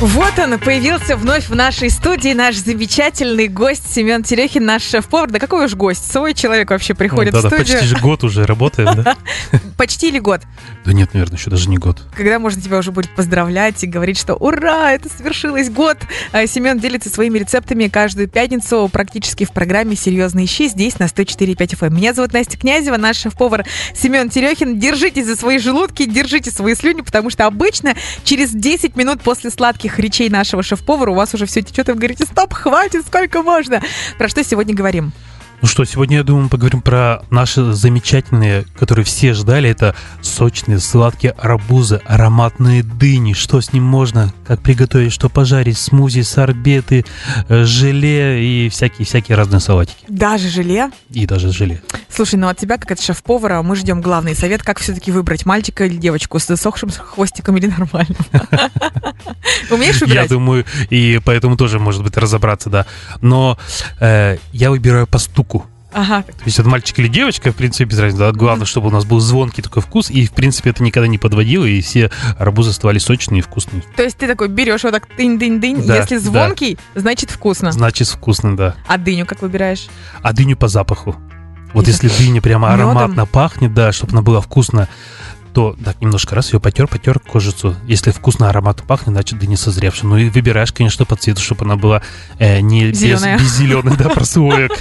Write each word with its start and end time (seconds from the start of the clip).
Вот 0.00 0.38
он, 0.38 0.58
появился 0.58 1.16
вновь 1.16 1.48
в 1.48 1.54
нашей 1.54 1.88
студии 1.88 2.34
наш 2.34 2.56
замечательный 2.56 3.48
гость 3.48 3.94
Семен 3.94 4.22
Терехин, 4.22 4.64
наш 4.66 4.82
шеф-повар. 4.82 5.30
Да 5.30 5.38
какой 5.38 5.64
уж 5.64 5.74
гость, 5.74 6.10
свой 6.10 6.34
человек 6.34 6.70
вообще 6.70 6.94
приходит 6.94 7.32
Ну, 7.32 7.40
да, 7.40 7.48
в 7.48 7.50
да, 7.50 7.56
студию. 7.56 7.78
почти 7.78 7.88
же 7.94 7.96
год 8.02 8.22
уже 8.24 8.44
работаем, 8.44 9.02
да? 9.02 9.16
Почти 9.78 10.08
или 10.08 10.18
год? 10.18 10.42
Да 10.84 10.92
нет, 10.92 11.14
наверное, 11.14 11.38
еще 11.38 11.48
даже 11.48 11.70
не 11.70 11.78
год. 11.78 12.02
Когда 12.14 12.38
можно 12.38 12.60
тебя 12.60 12.78
уже 12.78 12.92
будет 12.92 13.14
поздравлять 13.14 13.82
и 13.82 13.86
говорить, 13.86 14.18
что 14.18 14.34
ура, 14.34 14.92
это 14.92 15.08
свершилось 15.08 15.70
год. 15.70 15.96
А, 16.32 16.46
Семен 16.46 16.78
делится 16.80 17.08
своими 17.08 17.38
рецептами 17.38 17.88
каждую 17.88 18.28
пятницу 18.28 18.90
практически 18.92 19.44
в 19.44 19.52
программе 19.52 19.96
«Серьезные 19.96 20.46
щи» 20.46 20.68
здесь 20.68 20.98
на 20.98 21.04
104.5 21.04 21.56
FM. 21.78 21.90
Меня 21.94 22.12
зовут 22.12 22.32
Настя 22.34 22.58
Князева, 22.58 22.96
наш 22.98 23.16
шеф-повар 23.18 23.64
Семен 23.94 24.28
Терехин. 24.28 24.78
Держитесь 24.78 25.26
за 25.26 25.36
свои 25.36 25.58
желудки, 25.58 26.04
держите 26.04 26.50
свои 26.50 26.74
слюни, 26.74 27.00
потому 27.00 27.30
что 27.30 27.46
обычно 27.46 27.94
через 28.24 28.50
10 28.50 28.96
минут 28.96 29.22
после 29.22 29.50
сладких 29.50 29.83
речей 29.98 30.28
нашего 30.30 30.62
шеф-повара 30.62 31.10
у 31.10 31.14
вас 31.14 31.34
уже 31.34 31.46
все 31.46 31.62
течет, 31.62 31.88
и 31.88 31.92
вы 31.92 31.98
говорите, 31.98 32.24
стоп, 32.24 32.52
хватит, 32.52 33.06
сколько 33.06 33.42
можно. 33.42 33.82
Про 34.18 34.28
что 34.28 34.42
сегодня 34.42 34.74
говорим? 34.74 35.12
Ну 35.64 35.68
что, 35.68 35.86
сегодня, 35.86 36.18
я 36.18 36.24
думаю, 36.24 36.42
мы 36.42 36.48
поговорим 36.50 36.82
про 36.82 37.22
наши 37.30 37.72
замечательные, 37.72 38.66
которые 38.78 39.06
все 39.06 39.32
ждали. 39.32 39.70
Это 39.70 39.96
сочные, 40.20 40.78
сладкие 40.78 41.32
арбузы, 41.32 42.02
ароматные 42.04 42.82
дыни. 42.82 43.32
Что 43.32 43.62
с 43.62 43.72
ним 43.72 43.84
можно, 43.84 44.34
как 44.46 44.60
приготовить, 44.60 45.10
что 45.10 45.30
пожарить, 45.30 45.78
смузи, 45.78 46.20
сорбеты, 46.20 47.06
э, 47.48 47.64
желе 47.64 48.44
и 48.44 48.68
всякие-всякие 48.68 49.38
разные 49.38 49.60
салатики. 49.60 50.04
Даже 50.06 50.50
желе? 50.50 50.90
И 51.08 51.24
даже 51.24 51.50
желе. 51.50 51.82
Слушай, 52.10 52.34
ну 52.34 52.48
от 52.48 52.58
тебя, 52.58 52.76
как 52.76 52.90
от 52.90 53.00
шеф-повара, 53.00 53.62
мы 53.62 53.74
ждем 53.74 54.02
главный 54.02 54.34
совет, 54.34 54.62
как 54.62 54.78
все-таки 54.78 55.12
выбрать, 55.12 55.46
мальчика 55.46 55.86
или 55.86 55.96
девочку, 55.96 56.38
с 56.38 56.46
засохшим 56.46 56.90
хвостиком 56.90 57.56
или 57.56 57.68
нормальным. 57.68 58.18
Умеешь 59.70 60.02
Я 60.02 60.06
выбирать? 60.06 60.28
думаю, 60.28 60.66
и 60.90 61.22
поэтому 61.24 61.56
тоже, 61.56 61.78
может 61.78 62.02
быть, 62.02 62.18
разобраться, 62.18 62.68
да. 62.68 62.84
Но 63.22 63.58
э, 63.98 64.36
я 64.52 64.70
выбираю 64.70 65.06
по 65.06 65.16
стуку. 65.16 65.53
Ага. 65.94 66.22
То 66.22 66.44
есть 66.44 66.58
это 66.58 66.68
мальчик 66.68 66.98
или 66.98 67.06
девочка, 67.08 67.52
в 67.52 67.56
принципе, 67.56 67.84
без 67.84 67.98
разницы. 67.98 68.18
Да? 68.18 68.32
Главное, 68.32 68.66
чтобы 68.66 68.88
у 68.88 68.90
нас 68.90 69.04
был 69.04 69.20
звонкий 69.20 69.62
такой 69.62 69.80
вкус, 69.80 70.10
и, 70.10 70.26
в 70.26 70.32
принципе, 70.32 70.70
это 70.70 70.82
никогда 70.82 71.06
не 71.06 71.18
подводило, 71.18 71.64
и 71.64 71.80
все 71.80 72.10
арбузы 72.38 72.70
оставались 72.70 73.02
сочные 73.04 73.38
и 73.38 73.42
вкусные. 73.42 73.82
То 73.96 74.02
есть 74.02 74.16
ты 74.18 74.26
такой 74.26 74.48
берешь 74.48 74.82
вот 74.82 74.92
так 74.92 75.08
тынь-дынь-дынь, 75.16 75.86
Да, 75.86 75.96
если 75.96 76.16
да. 76.16 76.20
звонкий, 76.20 76.78
значит 76.96 77.30
вкусно. 77.30 77.70
Значит, 77.70 78.08
вкусно, 78.08 78.56
да. 78.56 78.74
А 78.88 78.98
дыню 78.98 79.24
как 79.24 79.40
выбираешь? 79.40 79.86
А 80.20 80.32
дыню 80.32 80.56
по 80.56 80.68
запаху. 80.68 81.16
Вот 81.72 81.88
если 81.88 82.08
дыня 82.08 82.40
прямо 82.40 82.72
ароматно 82.72 83.26
пахнет, 83.26 83.74
да, 83.74 83.92
чтобы 83.92 84.12
она 84.12 84.22
была 84.22 84.40
вкусна, 84.40 84.88
то 85.54 85.76
так 85.84 86.00
немножко 86.00 86.34
раз 86.34 86.52
ее 86.52 86.58
потер, 86.58 86.88
потер 86.88 87.20
кожицу. 87.20 87.76
Если 87.86 88.10
вкусно 88.10 88.50
ароматно 88.50 88.84
пахнет, 88.84 89.10
значит 89.10 89.38
дыня 89.38 89.56
созревшая. 89.56 90.10
Ну 90.10 90.16
и 90.16 90.28
выбираешь, 90.28 90.72
конечно, 90.72 91.04
по 91.04 91.14
цвету, 91.14 91.40
чтобы 91.40 91.64
она 91.64 91.76
была 91.76 92.02
э, 92.38 92.60
не 92.60 92.90
без, 92.90 92.98
Зелёная. 92.98 93.38
без 93.38 93.56
зеленых, 93.56 93.96
да, 93.96 94.08
прослоек. 94.08 94.72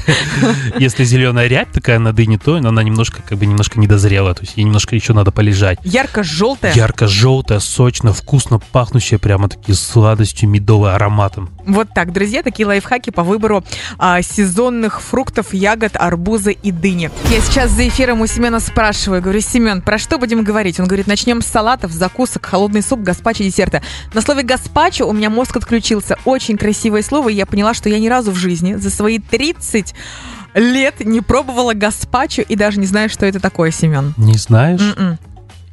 Если 0.80 1.04
зеленая 1.04 1.48
рябь 1.48 1.72
такая 1.72 2.00
на 2.00 2.12
дыне, 2.12 2.40
то 2.40 2.56
она 2.56 2.82
немножко, 2.82 3.22
как 3.22 3.38
бы, 3.38 3.46
немножко 3.46 3.80
недозрела. 3.80 4.34
То 4.34 4.42
есть 4.42 4.58
ей 4.58 4.64
немножко 4.64 4.96
еще 4.96 5.14
надо 5.14 5.32
полежать. 5.32 5.78
Ярко-желтая. 5.84 6.74
Ярко-желтая, 6.74 7.60
сочно, 7.60 8.12
вкусно 8.12 8.58
пахнущая, 8.60 9.20
прямо 9.20 9.50
такие 9.50 9.76
сладостью, 9.76 10.50
медовым 10.50 10.96
ароматом. 10.96 11.52
Вот 11.68 11.90
так, 11.94 12.12
друзья, 12.12 12.42
такие 12.42 12.66
лайфхаки 12.66 13.12
по 13.12 13.24
выбору 13.24 13.64
а, 14.00 14.22
сезонных 14.22 15.02
фруктов, 15.02 15.54
ягод, 15.54 15.92
арбуза 15.96 16.50
и 16.50 16.72
дыни. 16.72 17.12
Я 17.30 17.42
сейчас 17.42 17.70
за 17.72 17.88
эфиром 17.88 18.22
у 18.22 18.28
Семена 18.28 18.60
спрашиваю, 18.60 19.22
говорю, 19.22 19.40
Семен, 19.40 19.82
про 19.82 20.00
что 20.00 20.18
будем 20.18 20.44
говорить? 20.44 20.63
Он 20.80 20.88
говорит, 20.88 21.08
начнем 21.08 21.42
с 21.42 21.46
салатов, 21.46 21.92
закусок, 21.92 22.46
холодный 22.46 22.82
суп, 22.82 23.02
гаспачо, 23.02 23.44
десерта. 23.44 23.82
На 24.14 24.22
слове 24.22 24.44
гаспачо 24.44 25.08
у 25.08 25.14
меня 25.14 25.30
мозг 25.30 25.58
отключился. 25.58 26.18
Очень 26.26 26.58
красивое 26.58 27.02
слово, 27.02 27.30
и 27.30 27.34
я 27.34 27.46
поняла, 27.46 27.74
что 27.74 27.90
я 27.90 28.00
ни 28.00 28.08
разу 28.08 28.32
в 28.32 28.36
жизни 28.36 28.76
за 28.76 28.90
свои 28.90 29.20
30 29.20 29.94
лет 30.54 31.00
не 31.00 31.22
пробовала 31.22 31.74
гаспачо 31.74 32.42
и 32.42 32.56
даже 32.56 32.80
не 32.80 32.86
знаю, 32.86 33.10
что 33.10 33.26
это 33.26 33.40
такое, 33.40 33.72
Семен. 33.72 34.14
Не 34.18 34.38
знаешь? 34.38 34.82
М-м. 34.82 35.18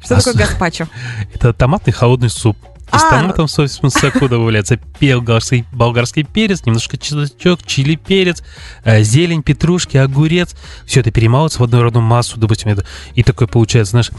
Что 0.03 0.15
А 0.15 0.17
такое 0.17 0.33
гаспачо? 0.33 0.87
Это 1.33 1.53
томатный 1.53 1.93
холодный 1.93 2.29
суп. 2.29 2.57
И 2.93 2.97
с 2.97 3.03
А, 3.03 3.09
томатом, 3.09 3.47
собственно, 3.47 3.89
соку 3.89 4.27
добавляется 4.27 4.79
болгарский, 4.99 5.65
болгарский 5.71 6.23
перец, 6.23 6.65
немножко 6.65 6.97
чесночок, 6.97 7.63
чили 7.65 7.95
перец, 7.95 8.43
э, 8.83 9.01
зелень, 9.03 9.43
петрушки, 9.43 9.97
огурец. 9.97 10.55
Все 10.85 10.99
это 10.99 11.11
перемалывается 11.11 11.59
в 11.59 11.63
однородную 11.63 12.03
массу, 12.03 12.37
допустим, 12.37 12.71
это, 12.71 12.85
и 13.15 13.23
такой 13.23 13.47
получается, 13.47 13.91
знаешь, 13.91 14.11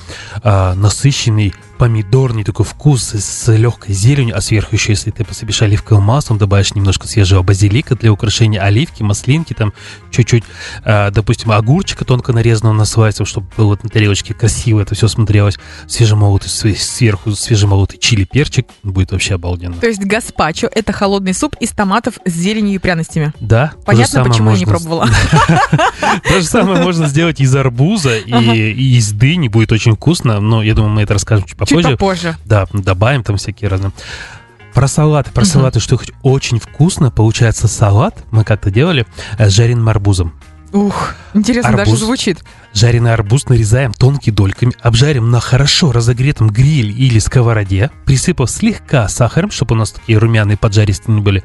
а, 0.43 0.75
насыщенный 0.75 1.55
помидорный 1.83 2.45
такой 2.45 2.65
вкус 2.65 3.13
с 3.13 3.53
легкой 3.53 3.93
зеленью, 3.93 4.37
а 4.37 4.41
сверху 4.41 4.77
еще, 4.77 4.93
если 4.93 5.11
ты 5.11 5.25
посыпешь 5.25 5.63
оливковым 5.63 6.05
маслом, 6.05 6.39
добавишь 6.39 6.77
немножко 6.77 7.09
свежего 7.09 7.43
базилика 7.43 7.97
для 7.97 8.13
украшения 8.13 8.61
оливки, 8.63 9.03
маслинки, 9.03 9.53
там 9.53 9.73
чуть-чуть, 10.13 10.45
а, 10.85 11.11
допустим, 11.11 11.51
огурчика 11.51 12.05
тонко 12.05 12.33
нарезанного 12.33 12.75
на 12.75 12.85
слайсов, 12.85 13.27
чтобы 13.27 13.49
было 13.57 13.67
вот 13.71 13.83
на 13.83 13.91
тарелочке 13.91 14.33
красиво 14.33 14.81
это 14.81 14.95
все 14.95 15.09
смотрелось, 15.09 15.59
свежемолотый 15.89 16.51
све- 16.51 16.77
сверху 16.77 17.33
свежемолотый 17.33 17.99
чили 17.99 18.23
перчик, 18.23 18.69
будет 18.85 19.11
вообще 19.11 19.35
обалденно. 19.35 19.75
То 19.75 19.89
есть 19.89 20.05
гаспачо– 20.05 20.69
это 20.73 20.93
холодный 20.93 21.35
суп 21.35 21.57
из 21.59 21.71
томатов 21.71 22.15
с 22.25 22.31
зеленью 22.33 22.77
и 22.77 22.79
пряностями. 22.79 23.33
Да, 23.41 23.73
Понятно, 23.85 24.23
почему 24.23 24.53
я 24.53 24.57
не 24.59 24.67
можно- 24.67 24.79
пробовала. 24.79 25.09
То 26.29 26.41
же 26.41 26.47
самое 26.47 26.81
можно 26.81 27.09
сделать 27.09 27.41
из 27.41 27.53
арбуза 27.57 28.19
и, 28.19 28.31
и 28.71 28.99
из 28.99 29.11
дыни, 29.11 29.49
будет 29.49 29.73
очень 29.73 29.97
вкусно, 29.97 30.39
но 30.39 30.63
я 30.63 30.75
думаю, 30.75 30.93
мы 30.93 31.03
это 31.03 31.15
расскажем 31.15 31.45
чуть 31.45 31.59
попозже. 31.59 31.72
Чуть 31.81 31.99
попозже. 31.99 32.37
Да, 32.45 32.67
добавим 32.73 33.23
там 33.23 33.37
всякие 33.37 33.69
разные. 33.71 33.93
Про 34.75 34.89
салаты, 34.89 35.31
про 35.31 35.43
Мгм. 35.43 35.51
салаты, 35.51 35.81
что 35.81 35.99
хоть 35.99 36.13
очень 36.23 36.59
вкусно 36.59 37.11
получается 37.11 37.69
салат, 37.69 38.25
мы 38.31 38.43
как-то 38.45 38.71
делали 38.71 39.07
э, 39.39 39.49
с 39.49 39.53
жареным 39.53 39.89
арбузом. 39.89 40.33
Ух, 40.73 41.15
интересно 41.35 41.73
даже 41.73 41.83
Арбуз. 41.83 42.01
звучит. 42.01 42.39
Жареный 42.73 43.13
арбуз 43.13 43.49
нарезаем 43.51 43.93
тонкими 43.93 44.33
дольками, 44.35 44.73
обжарим 44.81 45.31
на 45.31 45.41
хорошо 45.41 45.93
разогретом 45.93 46.49
гриле 46.49 46.91
или 46.91 47.19
сковороде, 47.19 47.91
присыпав 48.07 48.51
слегка 48.51 49.07
сахаром, 49.09 49.51
чтобы 49.51 49.75
у 49.75 49.79
нас 49.79 49.91
такие 49.93 50.17
румяные 50.17 50.57
поджаристые 50.57 51.15
не 51.17 51.21
были. 51.21 51.43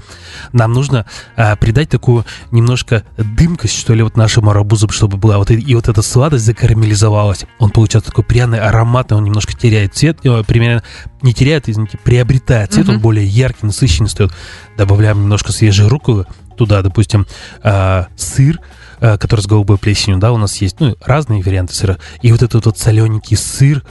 Нам 0.54 0.72
нужно 0.72 1.06
а, 1.36 1.58
придать 1.58 1.90
такую 1.90 2.26
немножко 2.52 3.04
дымкость, 3.18 3.78
что 3.78 3.94
ли, 3.94 4.02
вот 4.04 4.16
нашему 4.16 4.52
арбузу, 4.52 4.88
чтобы 4.90 5.18
была 5.18 5.38
вот 5.38 5.52
и, 5.52 5.56
и 5.56 5.76
вот 5.76 5.90
эта 5.90 6.02
сладость 6.02 6.46
закарамелизовалась. 6.46 7.46
Он 7.60 7.72
получается 7.72 8.12
такой 8.12 8.24
пряный, 8.24 8.60
ароматный, 8.60 9.18
он 9.18 9.26
немножко 9.26 9.52
теряет 9.54 9.94
цвет, 9.94 10.20
э, 10.24 10.44
примерно 10.48 10.84
не 11.22 11.34
теряет, 11.34 11.68
извините, 11.68 11.98
приобретает 11.98 12.72
цвет, 12.72 12.88
он 12.88 12.96
Мгм. 12.96 13.02
более 13.04 13.26
яркий, 13.26 13.66
насыщенный 13.66 14.10
стоит. 14.10 14.32
Добавляем 14.78 15.20
немножко 15.22 15.52
свежей 15.52 15.88
руколы, 15.90 16.26
туда, 16.56 16.82
допустим, 16.82 17.28
а, 17.62 18.08
сыр, 18.16 18.60
э, 18.60 18.77
который 19.00 19.42
с 19.42 19.48
голубой 19.48 19.78
плесенью, 19.78 20.18
да, 20.18 20.32
у 20.32 20.38
нас 20.38 20.58
есть, 20.58 20.80
ну, 20.80 20.96
разные 21.04 21.44
варианты 21.44 21.74
сыра. 21.74 21.98
И 22.22 22.32
вот 22.32 22.42
этот 22.42 22.66
вот 22.66 22.78
солененький 22.78 23.38
сыр, 23.38 23.84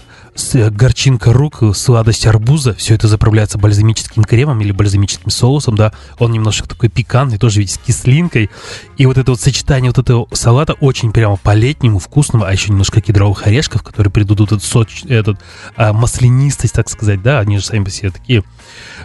э, 0.53 0.71
горчинка 0.71 1.33
рук, 1.33 1.63
сладость 1.75 2.27
арбуза, 2.27 2.75
все 2.75 2.95
это 2.95 3.09
заправляется 3.09 3.59
бальзамическим 3.59 4.25
кремом 4.25 4.61
или 4.61 4.73
бальзамическим 4.73 5.31
соусом, 5.31 5.77
да, 5.77 5.93
он 6.19 6.33
немножко 6.33 6.69
такой 6.69 6.89
пикантный, 6.89 7.39
тоже 7.39 7.61
ведь 7.61 7.71
с 7.71 7.79
кислинкой. 7.79 8.51
И 8.97 9.07
вот 9.07 9.19
это 9.19 9.31
вот 9.31 9.41
сочетание 9.41 9.91
вот 9.91 9.99
этого 9.99 10.29
салата 10.33 10.75
очень 10.75 11.13
прямо 11.13 11.37
по-летнему, 11.37 11.99
вкусному, 11.99 12.45
а 12.45 12.53
еще 12.53 12.71
немножко 12.71 13.01
кедровых 13.01 13.47
орешков, 13.47 13.83
которые 13.83 14.13
придадут 14.13 14.53
этот, 14.53 14.65
соч, 14.65 15.05
этот 15.05 15.39
а, 15.77 15.93
маслянистость, 15.93 16.75
так 16.75 16.89
сказать, 16.89 17.23
да, 17.23 17.39
они 17.39 17.59
же 17.59 17.65
сами 17.65 17.85
по 17.85 17.91
себе 17.91 18.11
такие 18.11 18.43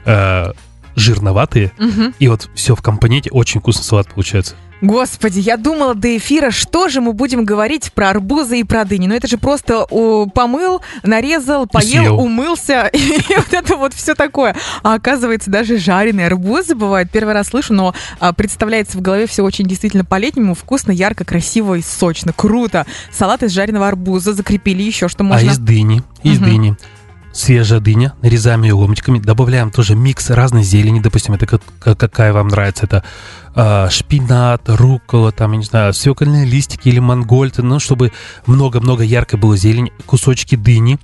а, 0.05 0.53
жирноватые. 0.95 1.71
Мгм. 1.77 2.13
И 2.19 2.27
вот 2.27 2.49
все 2.55 2.75
в 2.75 2.81
компоненте, 2.81 3.29
очень 3.31 3.59
вкусный 3.59 3.83
салат 3.83 4.07
получается. 4.07 4.55
Господи, 4.81 5.39
я 5.39 5.57
думала 5.57 5.93
до 5.95 6.17
эфира, 6.17 6.49
что 6.51 6.89
же 6.89 7.01
мы 7.01 7.13
будем 7.13 7.45
говорить 7.45 7.93
про 7.93 8.09
арбузы 8.09 8.59
и 8.59 8.63
про 8.63 8.83
дыни. 8.83 9.07
Но 9.07 9.13
это 9.15 9.27
же 9.27 9.37
просто 9.37 9.85
о, 9.89 10.25
помыл, 10.27 10.81
нарезал, 11.03 11.67
поел, 11.67 11.87
съел. 11.87 12.19
умылся, 12.19 12.87
и 12.93 13.21
вот 13.35 13.53
это 13.53 13.77
вот 13.77 13.93
все 13.93 14.15
такое. 14.15 14.55
А 14.83 14.95
оказывается, 14.95 15.51
даже 15.51 15.77
жареные 15.77 16.27
арбузы 16.27 16.73
бывают. 16.75 17.11
Первый 17.11 17.33
раз 17.33 17.49
слышу, 17.49 17.73
но 17.73 17.93
а, 18.19 18.33
представляется 18.33 18.97
в 18.97 19.01
голове 19.01 19.27
все 19.27 19.43
очень 19.43 19.65
действительно 19.65 20.03
по-летнему, 20.03 20.55
вкусно, 20.55 20.91
ярко, 20.91 21.25
красиво 21.25 21.75
и 21.75 21.81
сочно. 21.81 22.33
Круто. 22.33 22.85
Салат 23.11 23.43
из 23.43 23.51
жареного 23.51 23.87
арбуза 23.87 24.33
закрепили 24.33 24.81
еще, 24.81 25.07
что 25.07 25.23
А 25.23 25.27
можно. 25.27 25.49
из 25.51 25.57
дыни, 25.59 26.01
из 26.23 26.39
Мгм. 26.39 26.49
дыни. 26.49 26.75
Свежая 27.33 27.79
дыня, 27.79 28.13
нарезаем 28.21 28.63
ее 28.63 28.73
ломтиками, 28.73 29.19
добавляем 29.19 29.71
тоже 29.71 29.95
микс 29.95 30.29
разной 30.29 30.63
зелени, 30.63 30.99
допустим, 30.99 31.33
это 31.33 31.45
как- 31.45 31.61
как- 31.79 31.97
какая 31.97 32.33
вам 32.33 32.49
нравится, 32.49 32.85
это 32.85 33.03
а, 33.55 33.89
шпинат, 33.89 34.63
руккола, 34.67 35.31
там, 35.31 35.51
я 35.53 35.57
не 35.57 35.63
знаю, 35.65 35.93
свекольные 35.93 36.45
листики 36.45 36.89
или 36.89 36.99
мангольты, 36.99 37.61
ну, 37.63 37.79
чтобы 37.79 38.11
много-много 38.45 39.03
яркой 39.03 39.39
было 39.39 39.55
зелень, 39.57 39.91
кусочки 40.05 40.55
дыни, 40.55 40.99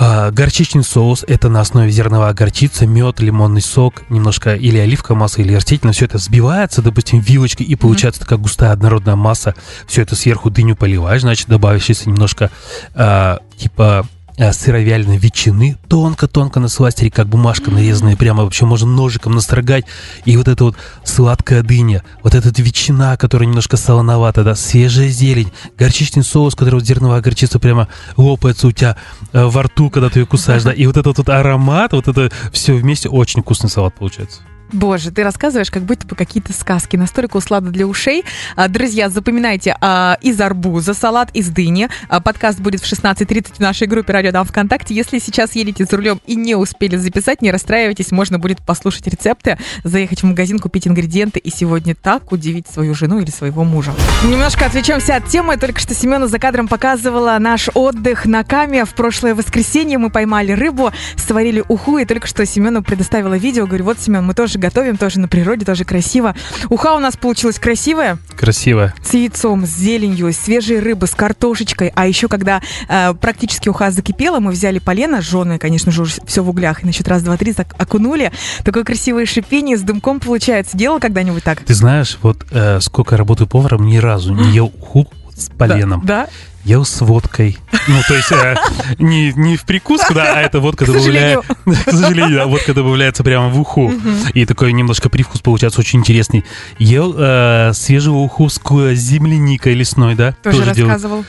А, 0.00 0.30
горчичный 0.30 0.84
соус– 0.84 1.24
это 1.26 1.48
на 1.48 1.60
основе 1.60 1.90
зерновая 1.90 2.32
горчица, 2.32 2.86
мед, 2.86 3.18
лимонный 3.18 3.60
сок, 3.60 4.08
немножко 4.10 4.54
или 4.54 4.78
оливковая 4.78 5.18
масса, 5.22 5.42
или 5.42 5.52
растительное. 5.52 5.92
Все 5.92 6.04
это 6.04 6.18
взбивается, 6.18 6.82
допустим, 6.82 7.18
вилочкой, 7.18 7.66
и 7.66 7.74
получается 7.74 8.20
такая 8.20 8.38
густая 8.38 8.70
однородная 8.70 9.16
масса. 9.16 9.56
Все 9.88 10.02
это 10.02 10.14
сверху 10.14 10.50
дыню 10.50 10.76
поливаешь, 10.76 11.22
значит, 11.22 11.48
добавившись 11.48 12.06
немножко 12.06 12.52
а, 12.94 13.40
типа 13.56 14.06
сыровяленой 14.38 15.18
ветчины, 15.18 15.76
тонко-тонко 15.88 16.60
на 16.60 16.68
сластере, 16.68 17.10
как 17.10 17.28
бумажка 17.28 17.70
нарезанная, 17.70 18.16
прямо 18.16 18.44
вообще 18.44 18.64
можно 18.64 18.88
ножиком 18.88 19.34
настрогать. 19.34 19.84
И 20.24 20.36
вот 20.36 20.48
эта 20.48 20.64
вот 20.64 20.76
сладкая 21.04 21.62
дыня, 21.62 22.04
вот 22.22 22.34
эта 22.34 22.50
ветчина, 22.62 23.16
которая 23.16 23.48
немножко 23.48 23.76
солоновата, 23.76 24.44
да, 24.44 24.54
свежая 24.54 25.08
зелень, 25.08 25.52
горчичный 25.76 26.22
соус, 26.22 26.54
который 26.54 26.76
вот 26.76 26.84
зерновая 26.84 27.20
горчица 27.20 27.58
прямо 27.58 27.88
лопается 28.16 28.68
у 28.68 28.72
тебя 28.72 28.96
э, 29.32 29.44
во 29.44 29.62
рту, 29.64 29.90
когда 29.90 30.08
ты 30.08 30.20
ее 30.20 30.26
кусаешь, 30.26 30.62
да, 30.62 30.72
и 30.72 30.86
вот 30.86 30.96
этот 30.96 31.18
вот 31.18 31.28
аромат, 31.28 31.92
вот 31.92 32.08
это 32.08 32.30
все 32.52 32.74
вместе, 32.74 33.08
очень 33.08 33.42
вкусный 33.42 33.70
салат 33.70 33.94
получается. 33.94 34.40
Боже, 34.72 35.10
ты 35.10 35.22
рассказываешь, 35.22 35.70
как 35.70 35.82
будто 35.82 36.06
бы 36.06 36.14
какие-то 36.14 36.52
сказки. 36.52 36.96
Настолько 36.96 37.38
услада 37.38 37.70
для 37.70 37.86
ушей. 37.86 38.24
А, 38.54 38.68
друзья, 38.68 39.08
запоминайте, 39.08 39.76
а, 39.80 40.18
из 40.20 40.40
арбуза, 40.40 40.92
салат 40.92 41.30
из 41.34 41.48
дыни. 41.48 41.88
А, 42.08 42.20
подкаст 42.20 42.60
будет 42.60 42.82
в 42.82 42.86
16.30 42.86 43.54
в 43.56 43.60
нашей 43.60 43.86
группе 43.86 44.12
«Радио 44.12 44.30
Дам 44.30 44.46
ВКонтакте». 44.46 44.94
Если 44.94 45.18
сейчас 45.20 45.54
едете 45.54 45.86
за 45.86 45.96
рулем 45.96 46.20
и 46.26 46.34
не 46.34 46.54
успели 46.54 46.96
записать, 46.96 47.40
не 47.40 47.50
расстраивайтесь. 47.50 48.10
Можно 48.10 48.38
будет 48.38 48.58
послушать 48.58 49.06
рецепты, 49.06 49.58
заехать 49.84 50.22
в 50.22 50.26
магазин, 50.26 50.58
купить 50.58 50.86
ингредиенты 50.86 51.38
и 51.38 51.50
сегодня 51.50 51.94
так 51.94 52.30
удивить 52.30 52.66
свою 52.68 52.94
жену 52.94 53.20
или 53.20 53.30
своего 53.30 53.64
мужа. 53.64 53.94
Немножко 54.24 54.66
отвлечемся 54.66 55.16
от 55.16 55.26
темы. 55.28 55.56
Только 55.56 55.80
что 55.80 55.94
Семена 55.94 56.26
за 56.26 56.38
кадром 56.38 56.68
показывала 56.68 57.38
наш 57.38 57.70
отдых 57.72 58.26
на 58.26 58.44
Каме. 58.44 58.84
В 58.84 58.90
прошлое 58.90 59.34
воскресенье 59.34 59.96
мы 59.96 60.10
поймали 60.10 60.52
рыбу, 60.52 60.92
сварили 61.16 61.64
уху, 61.68 61.98
и 61.98 62.04
только 62.04 62.26
что 62.26 62.44
Семену 62.44 62.82
предоставила 62.82 63.34
видео. 63.38 63.66
Говорю, 63.66 63.84
вот, 63.84 63.98
Семен, 63.98 64.24
мы 64.24 64.34
тоже 64.34 64.57
готовим, 64.58 64.96
тоже 64.96 65.20
на 65.20 65.28
природе, 65.28 65.64
тоже 65.64 65.84
красиво. 65.84 66.34
Уха 66.68 66.94
у 66.94 66.98
нас 66.98 67.16
получилась 67.16 67.58
красивая. 67.58 68.18
Красиво. 68.36 68.92
С 69.02 69.14
яйцом, 69.14 69.66
с 69.66 69.70
зеленью, 69.70 70.32
свежей 70.32 70.80
рыбы, 70.80 71.06
с 71.06 71.14
картошечкой. 71.14 71.92
А 71.94 72.06
еще, 72.06 72.28
когда 72.28 72.60
э, 72.88 73.14
практически 73.14 73.68
уха 73.68 73.90
закипела, 73.90 74.40
мы 74.40 74.50
взяли 74.50 74.78
полено, 74.78 75.20
жженое, 75.20 75.58
конечно 75.58 75.92
же, 75.92 76.02
уже 76.02 76.20
все 76.26 76.42
в 76.42 76.48
углях, 76.48 76.82
и 76.82 76.86
насчет 76.86 77.08
раз, 77.08 77.22
два, 77.22 77.36
три 77.36 77.52
так 77.52 77.74
окунули. 77.78 78.32
Такое 78.64 78.84
красивое 78.84 79.26
шипение 79.26 79.76
с 79.76 79.82
дымком 79.82 80.20
получается. 80.20 80.76
Делал 80.76 81.00
когда-нибудь 81.00 81.44
так? 81.44 81.60
Ты 81.60 81.74
знаешь, 81.74 82.18
вот 82.22 82.46
э, 82.50 82.80
сколько 82.80 83.16
работаю 83.16 83.48
поваром, 83.48 83.86
ни 83.86 83.98
разу 83.98 84.34
не 84.34 84.50
ел 84.50 84.72
уху 84.80 85.08
с 85.34 85.48
поленом. 85.50 86.02
Да? 86.04 86.26
да? 86.26 86.28
Ел 86.68 86.84
с 86.84 87.00
водкой. 87.00 87.56
Ну, 87.88 87.96
то 88.06 88.14
есть 88.14 88.30
э, 88.30 88.54
не, 88.98 89.32
не 89.32 89.56
в 89.56 89.64
прикуску, 89.64 90.12
да, 90.12 90.34
а 90.36 90.42
это 90.42 90.60
водка 90.60 90.84
добавляется... 90.84 91.54
К 91.64 91.90
сожалению, 91.90 92.36
да, 92.36 92.46
водка 92.46 92.74
добавляется 92.74 93.24
прямо 93.24 93.48
в 93.48 93.58
уху. 93.58 93.90
И 94.34 94.44
такой 94.44 94.72
немножко 94.74 95.08
привкус 95.08 95.40
получается 95.40 95.80
очень 95.80 96.00
интересный. 96.00 96.44
Ел 96.78 97.14
э, 97.16 97.72
свежего 97.72 98.16
уху 98.16 98.50
с 98.50 98.60
земляникой 98.94 99.72
лесной, 99.74 100.14
да? 100.14 100.32
Тоже, 100.42 100.58
Тоже 100.58 100.70
рассказывал. 100.70 101.24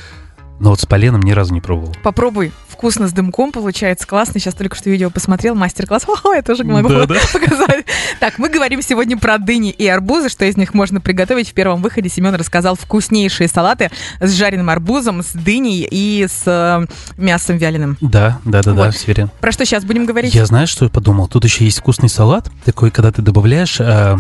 Но 0.60 0.72
вот 0.72 0.82
с 0.82 0.86
поленом 0.86 1.22
ни 1.22 1.32
разу 1.32 1.54
не 1.54 1.62
пробовал. 1.62 1.96
Попробуй. 2.04 2.52
Вкусно 2.68 3.08
с 3.08 3.14
дымком 3.14 3.52
получается. 3.52 4.08
Классно. 4.08 4.40
Сейчас 4.40 4.54
только 4.54 4.76
что 4.76 4.90
видео 4.90 5.10
посмотрел. 5.10 5.56
Мастер-класс. 5.56 6.06
О, 6.24 6.34
я 6.34 6.42
тоже 6.42 6.64
могу 6.64 6.90
да, 6.90 7.06
да. 7.06 7.16
показать. 7.34 7.86
Так, 8.20 8.38
мы 8.40 8.50
говорим 8.50 8.82
сегодня 8.82 9.18
про 9.18 9.38
дыни 9.38 9.72
и 9.72 9.88
арбузы. 9.88 10.30
Что 10.30 10.46
из 10.46 10.58
них 10.58 10.74
можно 10.74 11.00
приготовить. 11.00 11.50
В 11.50 11.54
первом 11.54 11.82
выходе 11.82 12.10
Семен 12.10 12.36
рассказал 12.36 12.76
вкуснейшие 12.76 13.48
салаты 13.48 13.90
с 14.20 14.32
жареным 14.34 14.70
арбузом, 14.70 15.24
с 15.24 15.32
дыней 15.32 15.88
и 15.90 16.28
с 16.28 16.44
э, 16.46 16.86
мясом 17.18 17.58
вяленым. 17.58 17.98
Да, 18.02 18.40
да, 18.44 18.62
да, 18.62 18.74
вот. 18.74 18.84
да, 18.86 18.92
все 18.92 19.14
верно. 19.14 19.32
Про 19.40 19.52
что 19.52 19.66
сейчас 19.66 19.86
будем 19.86 20.06
говорить? 20.06 20.36
Я 20.36 20.46
знаю, 20.46 20.68
что 20.68 20.86
я 20.86 20.90
подумал. 20.90 21.28
Тут 21.28 21.46
еще 21.46 21.66
есть 21.66 21.80
вкусный 21.80 22.10
салат. 22.10 22.50
Такой, 22.66 22.92
когда 22.92 23.12
ты 23.12 23.22
добавляешь 23.22 23.80
э, 23.80 24.18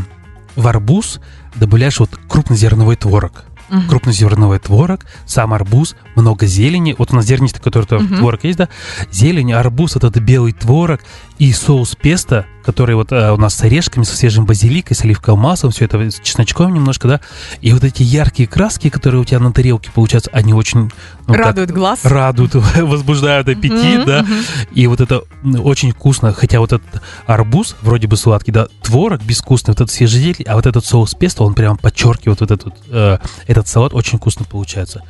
в 0.55 0.67
арбуз, 0.67 1.19
добавляешь 1.55 1.99
вот 1.99 2.11
крупнозерновой 2.27 2.95
творог 2.95 3.45
угу. 3.69 3.81
крупнозерновой 3.87 4.59
творог, 4.59 5.05
сам 5.25 5.53
арбуз, 5.53 5.95
много 6.15 6.45
зелени. 6.45 6.95
Вот 6.97 7.11
у 7.11 7.15
нас 7.15 7.25
зернистый, 7.25 7.61
который 7.61 7.85
угу. 7.85 8.15
творог 8.15 8.43
есть, 8.43 8.57
да? 8.57 8.69
Зелень, 9.11 9.53
арбуз, 9.53 9.95
этот 9.95 10.17
белый 10.17 10.53
творог 10.53 11.01
и 11.37 11.51
соус 11.53 11.95
песто, 11.95 12.45
который 12.63 12.95
вот 12.95 13.11
а, 13.11 13.33
у 13.33 13.37
нас 13.37 13.55
с 13.55 13.61
орешками, 13.61 14.03
со 14.03 14.15
свежим 14.15 14.45
базиликой, 14.45 14.95
с 14.95 15.03
оливковым 15.03 15.39
маслом, 15.41 15.71
все 15.71 15.85
это 15.85 16.11
с 16.11 16.19
чесночком 16.19 16.73
немножко, 16.73 17.07
да? 17.07 17.21
И 17.61 17.71
вот 17.71 17.83
эти 17.83 18.03
яркие 18.03 18.47
краски, 18.47 18.89
которые 18.89 19.21
у 19.21 19.25
тебя 19.25 19.39
на 19.39 19.51
тарелке 19.51 19.91
получаются, 19.91 20.31
они 20.33 20.53
очень... 20.53 20.91
Ну, 21.29 21.35
радуют 21.35 21.69
так, 21.69 21.77
глаз. 21.77 21.99
Радуют, 22.03 22.55
возбуждают 22.75 23.47
аппетит, 23.47 23.71
mm-hmm, 23.71 24.05
да? 24.05 24.19
Mm-hmm. 24.21 24.67
И 24.73 24.87
вот 24.87 25.01
это 25.01 25.23
очень 25.63 25.91
вкусно, 25.91 26.33
хотя 26.33 26.59
вот 26.59 26.73
этот 26.73 27.01
арбуз 27.25 27.75
вроде 27.81 28.07
бы 28.07 28.17
сладкий, 28.17 28.51
да, 28.51 28.67
творог 28.81 29.21
безвкусный, 29.21 29.73
вот 29.73 29.81
этот 29.81 29.91
свежий 29.91 30.21
зелень, 30.21 30.45
а 30.47 30.55
вот 30.55 30.65
этот 30.65 30.85
соус 30.85 31.13
песто, 31.13 31.43
он 31.43 31.53
прям 31.53 31.77
подчеркивает 31.77 32.41
вот 32.41 32.51
этот, 32.51 32.73
э, 32.89 33.17
этот 33.47 33.67
салат, 33.67 33.93
очень 33.93 34.17
вкусно 34.17 34.45
получается. 34.45 35.03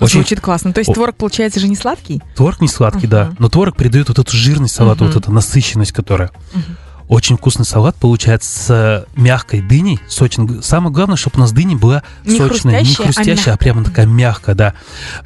Очень... 0.00 0.20
Звучит 0.20 0.40
классно. 0.40 0.72
То 0.72 0.80
есть 0.80 0.92
творог, 0.92 1.16
получается, 1.16 1.60
же 1.60 1.68
не 1.68 1.76
сладкий? 1.76 2.22
Творог 2.34 2.60
не 2.60 2.68
сладкий, 2.68 3.06
uh-huh. 3.06 3.30
да. 3.30 3.34
Но 3.38 3.48
творог 3.48 3.76
придает 3.76 4.08
вот 4.08 4.18
эту 4.18 4.36
жирность 4.36 4.74
салата, 4.74 5.04
uh-huh. 5.04 5.08
вот 5.08 5.16
эту 5.16 5.32
насыщенность, 5.32 5.92
которая... 5.92 6.30
Uh-huh. 6.54 6.62
Очень 7.08 7.36
вкусный 7.36 7.64
салат 7.64 7.94
получается 7.96 8.48
с 8.48 9.06
мягкой 9.16 9.62
дыней, 9.62 10.00
сочной. 10.08 10.62
Самое 10.62 10.92
главное, 10.92 11.16
чтобы 11.16 11.36
у 11.36 11.40
нас 11.40 11.52
дыня 11.52 11.76
была 11.76 12.02
не 12.24 12.36
сочная, 12.36 12.82
не 12.82 12.94
хрустящая, 12.94 13.52
а, 13.52 13.54
а 13.54 13.56
прямо 13.56 13.84
такая 13.84 14.06
мягкая, 14.06 14.54
да. 14.54 14.74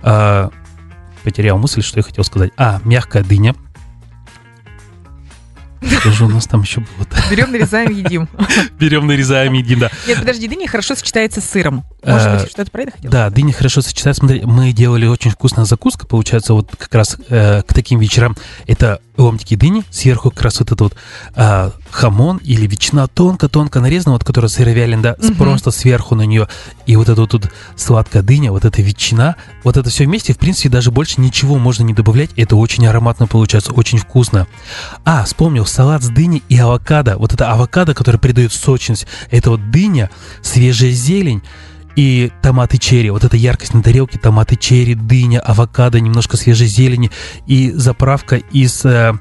А, 0.02 0.50
потерял 1.24 1.58
мысль, 1.58 1.82
что 1.82 1.98
я 1.98 2.02
хотел 2.02 2.24
сказать. 2.24 2.52
А, 2.56 2.80
мягкая 2.84 3.22
дыня– 3.24 3.54
что 5.82 6.10
же 6.10 6.24
у 6.24 6.28
нас 6.28 6.46
там 6.46 6.62
еще 6.62 6.80
было? 6.80 7.06
Берем, 7.30 7.52
нарезаем, 7.52 7.90
едим. 7.90 8.28
Берем, 8.78 9.06
нарезаем, 9.06 9.52
едим, 9.52 9.80
да. 9.80 9.90
Нет, 10.06 10.18
подожди, 10.18 10.48
дыня 10.48 10.68
хорошо 10.68 10.94
сочетается 10.94 11.40
с 11.40 11.44
сыром. 11.44 11.84
Может 12.04 12.26
э, 12.26 12.38
быть, 12.40 12.50
что-то 12.50 12.70
про 12.70 12.82
это 12.82 12.92
хотел? 12.92 13.10
Да, 13.10 13.30
дыня 13.30 13.52
хорошо 13.52 13.82
сочетается. 13.82 14.20
Смотри, 14.20 14.42
мы 14.44 14.72
делали 14.72 15.06
очень 15.06 15.30
вкусная 15.30 15.64
закуска, 15.64 16.06
получается, 16.06 16.54
вот 16.54 16.70
как 16.76 16.94
раз 16.94 17.16
э, 17.28 17.62
к 17.62 17.74
таким 17.74 17.98
вечерам. 17.98 18.36
Это 18.66 19.00
ломтики 19.20 19.54
дыни, 19.54 19.84
сверху 19.90 20.30
как 20.30 20.42
раз 20.42 20.60
вот 20.60 20.68
этот 20.68 20.80
вот 20.80 20.96
а, 21.34 21.72
хамон 21.90 22.38
или 22.38 22.66
ветчина 22.66 23.06
тонко-тонко 23.06 23.80
нарезана, 23.80 24.14
вот 24.14 24.24
которая 24.24 24.48
сыровялен, 24.48 25.02
да, 25.02 25.16
угу. 25.18 25.34
просто 25.34 25.70
сверху 25.70 26.14
на 26.14 26.22
нее. 26.22 26.48
И 26.86 26.96
вот 26.96 27.08
эта 27.08 27.20
вот 27.20 27.30
тут 27.30 27.50
сладкая 27.76 28.22
дыня, 28.22 28.50
вот 28.50 28.64
эта 28.64 28.82
ветчина, 28.82 29.36
вот 29.62 29.76
это 29.76 29.90
все 29.90 30.04
вместе, 30.04 30.32
в 30.32 30.38
принципе, 30.38 30.68
даже 30.68 30.90
больше 30.90 31.20
ничего 31.20 31.58
можно 31.58 31.84
не 31.84 31.94
добавлять. 31.94 32.30
Это 32.36 32.56
очень 32.56 32.86
ароматно 32.86 33.26
получается, 33.26 33.72
очень 33.72 33.98
вкусно. 33.98 34.46
А, 35.04 35.24
вспомнил, 35.24 35.66
салат 35.70 36.02
с 36.02 36.08
дыней 36.08 36.42
и 36.48 36.58
авокадо. 36.58 37.16
Вот 37.16 37.32
это 37.32 37.50
авокадо, 37.50 37.94
которое 37.94 38.18
придает 38.18 38.52
сочность. 38.52 39.06
Это 39.30 39.50
вот 39.50 39.70
дыня, 39.70 40.10
свежая 40.42 40.90
зелень, 40.90 41.42
и 41.96 42.30
томаты 42.40 42.78
черри. 42.78 43.10
Вот 43.10 43.24
эта 43.24 43.36
яркость 43.36 43.74
на 43.74 43.82
тарелке, 43.82 44.18
томаты 44.18 44.56
черри, 44.56 44.94
дыня, 44.94 45.40
авокадо, 45.40 46.00
немножко 46.00 46.36
свежей 46.36 46.68
зелени 46.68 47.10
и 47.46 47.72
заправка 47.72 48.36
из 48.36 48.84
э, 48.84 49.14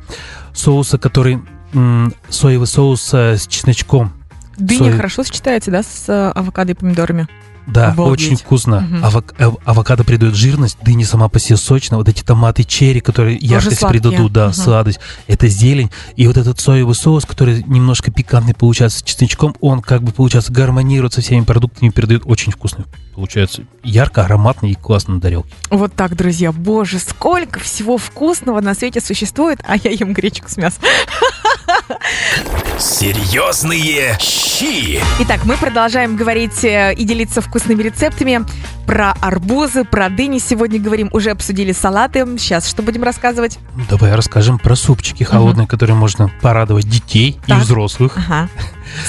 соуса, 0.53 0.97
который 0.97 1.41
м, 1.73 2.13
соевый 2.29 2.67
соус 2.67 3.09
э, 3.13 3.37
с 3.37 3.47
чесночком. 3.47 4.13
Дыня 4.57 4.79
Соев... 4.79 4.95
хорошо 4.97 5.23
сочетается, 5.23 5.71
да, 5.71 5.83
с 5.83 6.05
э, 6.07 6.31
авокадо 6.31 6.71
и 6.71 6.75
помидорами? 6.75 7.27
Да, 7.71 7.91
Обалдеть. 7.91 8.25
очень 8.25 8.37
вкусно. 8.37 8.77
Угу. 8.77 9.05
Авок, 9.05 9.35
э, 9.37 9.51
авокадо 9.65 10.03
придает 10.03 10.35
жирность, 10.35 10.77
дыня 10.83 11.05
сама 11.05 11.29
по 11.29 11.39
себе 11.39 11.57
сочная. 11.57 11.97
Вот 11.97 12.09
эти 12.09 12.23
томаты 12.23 12.63
черри, 12.63 12.99
которые 12.99 13.37
Тоже 13.37 13.51
яркость 13.51 13.79
сладкие. 13.79 14.01
придадут, 14.01 14.33
да, 14.33 14.47
угу. 14.47 14.53
сладость. 14.53 14.99
Это 15.27 15.47
зелень. 15.47 15.91
И 16.15 16.27
вот 16.27 16.37
этот 16.37 16.59
соевый 16.59 16.95
соус, 16.95 17.25
который 17.25 17.63
немножко 17.67 18.11
пикантный 18.11 18.53
получается 18.53 18.99
с 18.99 19.03
чесночком, 19.03 19.55
он 19.61 19.81
как 19.81 20.03
бы, 20.03 20.11
получается, 20.11 20.51
гармонирует 20.51 21.13
со 21.13 21.21
всеми 21.21 21.43
продуктами, 21.43 21.89
передает 21.89 22.23
очень 22.25 22.51
вкусный. 22.51 22.85
Получается 23.15 23.63
ярко, 23.83 24.23
ароматный 24.23 24.71
и 24.71 24.75
классно 24.75 25.15
на 25.15 25.21
тарелке. 25.21 25.53
Вот 25.69 25.93
так, 25.93 26.15
друзья. 26.15 26.51
Боже, 26.51 26.99
сколько 26.99 27.59
всего 27.59 27.97
вкусного 27.97 28.61
на 28.61 28.73
свете 28.73 29.01
существует, 29.01 29.59
а 29.67 29.75
я 29.75 29.91
ем 29.91 30.13
гречку 30.13 30.49
с 30.49 30.57
мясом. 30.57 30.83
Серьезные 32.79 34.17
щи. 34.21 35.01
Итак, 35.19 35.41
мы 35.43 35.57
продолжаем 35.57 36.15
говорить 36.15 36.63
э, 36.63 36.93
и 36.93 37.03
делиться 37.03 37.41
вкусными 37.41 37.83
рецептами 37.83 38.45
про 38.85 39.11
арбузы, 39.19 39.83
про 39.83 40.07
дыни. 40.07 40.39
Сегодня 40.39 40.79
говорим, 40.79 41.09
уже 41.11 41.31
обсудили 41.31 41.73
салаты. 41.73 42.25
Сейчас 42.37 42.69
что 42.69 42.81
будем 42.81 43.03
рассказывать? 43.03 43.59
Давай 43.89 44.15
расскажем 44.15 44.59
про 44.59 44.77
супчики 44.77 45.23
холодные, 45.25 45.65
угу. 45.65 45.71
которые 45.71 45.97
можно 45.97 46.31
порадовать 46.41 46.89
детей 46.89 47.37
так. 47.45 47.57
и 47.57 47.61
взрослых. 47.61 48.13
Ага. 48.15 48.47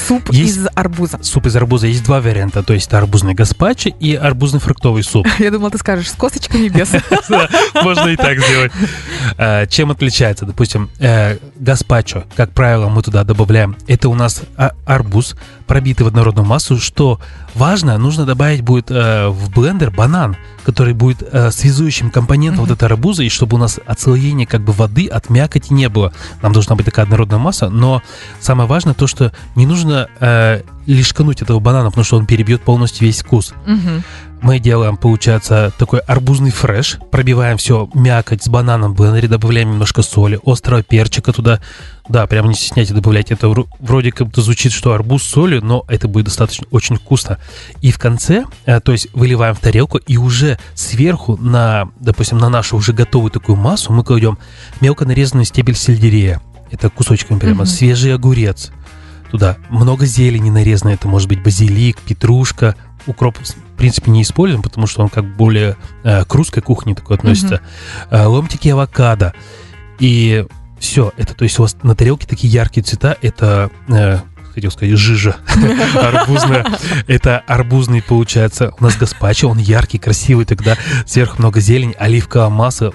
Суп 0.06 0.30
есть, 0.32 0.56
из 0.56 0.66
арбуза. 0.74 1.18
Суп 1.22 1.46
из 1.46 1.56
арбуза. 1.56 1.86
Есть 1.86 2.04
два 2.04 2.20
варианта. 2.20 2.62
То 2.62 2.74
есть 2.74 2.92
арбузный 2.92 3.34
гаспачо 3.34 3.90
и 4.00 4.14
арбузный 4.14 4.60
фруктовый 4.60 5.02
суп. 5.02 5.26
Я 5.38 5.50
думала, 5.50 5.70
ты 5.70 5.78
скажешь 5.78 6.10
с 6.10 6.14
косточками 6.14 6.68
без. 6.68 6.92
Можно 7.74 8.08
и 8.08 8.16
так 8.16 8.38
сделать. 8.38 8.72
А, 9.36 9.66
чем 9.66 9.90
отличается? 9.90 10.46
Допустим, 10.46 10.90
э, 10.98 11.38
гаспачо, 11.56 12.24
как 12.36 12.52
правило, 12.52 12.88
мы 12.88 13.02
туда 13.02 13.24
добавляем. 13.24 13.76
Это 13.86 14.08
у 14.08 14.14
нас 14.14 14.42
а, 14.56 14.72
арбуз 14.84 15.36
пробиты 15.70 16.02
в 16.02 16.08
однородную 16.08 16.44
массу. 16.44 16.80
Что 16.80 17.20
важно, 17.54 17.96
нужно 17.96 18.26
добавить 18.26 18.62
будет 18.62 18.90
э, 18.90 19.28
в 19.28 19.50
блендер 19.52 19.92
банан, 19.92 20.36
который 20.64 20.94
будет 20.94 21.22
э, 21.22 21.52
связующим 21.52 22.10
компонентом 22.10 22.64
mm-hmm. 22.64 22.68
вот 22.68 22.76
этой 22.76 22.86
арбуза, 22.86 23.22
и 23.22 23.28
чтобы 23.28 23.54
у 23.54 23.60
нас 23.60 23.78
отслоение 23.86 24.48
как 24.48 24.62
бы 24.62 24.72
воды 24.72 25.06
от 25.06 25.30
мякоти 25.30 25.72
не 25.72 25.88
было. 25.88 26.12
Нам 26.42 26.52
должна 26.52 26.74
быть 26.74 26.86
такая 26.86 27.04
однородная 27.04 27.38
масса, 27.38 27.70
но 27.70 28.02
самое 28.40 28.68
важное 28.68 28.94
то, 28.94 29.06
что 29.06 29.30
не 29.54 29.64
нужно 29.64 30.08
э, 30.18 30.62
лишкануть 30.86 31.42
этого 31.42 31.60
банана, 31.60 31.90
потому 31.90 32.04
что 32.04 32.16
он 32.16 32.26
перебьет 32.26 32.62
полностью 32.62 33.06
весь 33.06 33.20
вкус. 33.22 33.52
Мгм. 33.66 34.02
Мы 34.42 34.58
делаем, 34.58 34.96
получается, 34.96 35.70
такой 35.76 36.00
арбузный 36.00 36.50
фреш, 36.50 36.96
пробиваем 37.10 37.58
все 37.58 37.90
мякоть 37.92 38.42
с 38.42 38.48
бананом 38.48 38.94
в 38.94 38.96
блендере, 38.96 39.28
добавляем 39.28 39.70
немножко 39.72 40.00
соли, 40.00 40.40
острого 40.46 40.82
перчика 40.82 41.32
туда. 41.32 41.60
Да, 42.08 42.26
прям 42.26 42.48
не 42.48 42.54
стесняйтесь 42.54 42.92
добавлять. 42.94 43.30
Это 43.30 43.48
вро- 43.48 43.68
вроде 43.80 44.12
как 44.12 44.28
бы 44.28 44.40
звучит, 44.40 44.72
что 44.72 44.94
арбуз 44.94 45.22
с 45.24 45.26
солью, 45.28 45.62
но 45.62 45.84
это 45.88 46.08
будет 46.08 46.24
достаточно 46.24 46.66
очень 46.70 46.96
вкусно. 46.96 47.36
И 47.82 47.92
в 47.92 47.98
конце, 47.98 48.44
э, 48.64 48.80
то 48.80 48.92
есть 48.92 49.08
выливаем 49.12 49.54
в 49.54 49.58
тарелку, 49.60 49.98
и 49.98 50.16
уже 50.16 50.58
сверху 50.74 51.36
на, 51.36 51.90
допустим, 52.00 52.38
на 52.38 52.48
нашу 52.48 52.78
уже 52.78 52.94
готовую 52.94 53.30
такую 53.30 53.56
массу 53.56 53.92
мы 53.92 54.02
кладем 54.04 54.38
мелко 54.80 55.04
нарезанный 55.04 55.44
стебель 55.44 55.76
сельдерея. 55.76 56.40
Это 56.70 56.88
кусочками 56.88 57.38
прямо, 57.38 57.56
Мгм. 57.64 57.66
свежий 57.66 58.14
огурец. 58.14 58.70
Туда. 59.30 59.56
Много 59.68 60.06
зелени 60.06 60.50
нарезано, 60.50 60.90
это 60.90 61.06
может 61.08 61.28
быть 61.28 61.42
базилик, 61.42 62.00
петрушка. 62.00 62.74
Укроп, 63.06 63.38
в 63.38 63.76
принципе, 63.76 64.10
не 64.10 64.22
используем, 64.22 64.62
потому 64.62 64.86
что 64.86 65.02
он 65.02 65.08
как 65.08 65.24
более 65.36 65.76
э, 66.04 66.24
к 66.24 66.34
русской 66.34 66.60
кухне 66.60 66.94
такой 66.94 67.16
относится. 67.16 67.60
Э, 68.10 68.26
ломтики 68.26 68.68
авокадо. 68.68 69.32
И 69.98 70.44
все, 70.78 71.12
это, 71.16 71.34
то 71.34 71.44
есть 71.44 71.58
у 71.58 71.62
вас 71.62 71.76
на 71.82 71.94
тарелке 71.94 72.26
такие 72.26 72.52
яркие 72.52 72.82
цвета, 72.84 73.16
это, 73.22 73.70
э, 73.88 74.18
хотел 74.54 74.70
сказать, 74.70 74.96
жижа 74.96 75.36
арбузная. 75.94 76.66
Это 77.06 77.38
арбузный, 77.46 78.02
получается, 78.02 78.72
у 78.80 78.84
нас 78.84 78.96
гаспачо, 78.96 79.48
он 79.48 79.58
яркий, 79.58 79.98
красивый, 79.98 80.44
тогда 80.44 80.76
сверху 81.06 81.36
много 81.38 81.60
зелени, 81.60 81.94
оливковое 81.98 82.48
масло, 82.48 82.92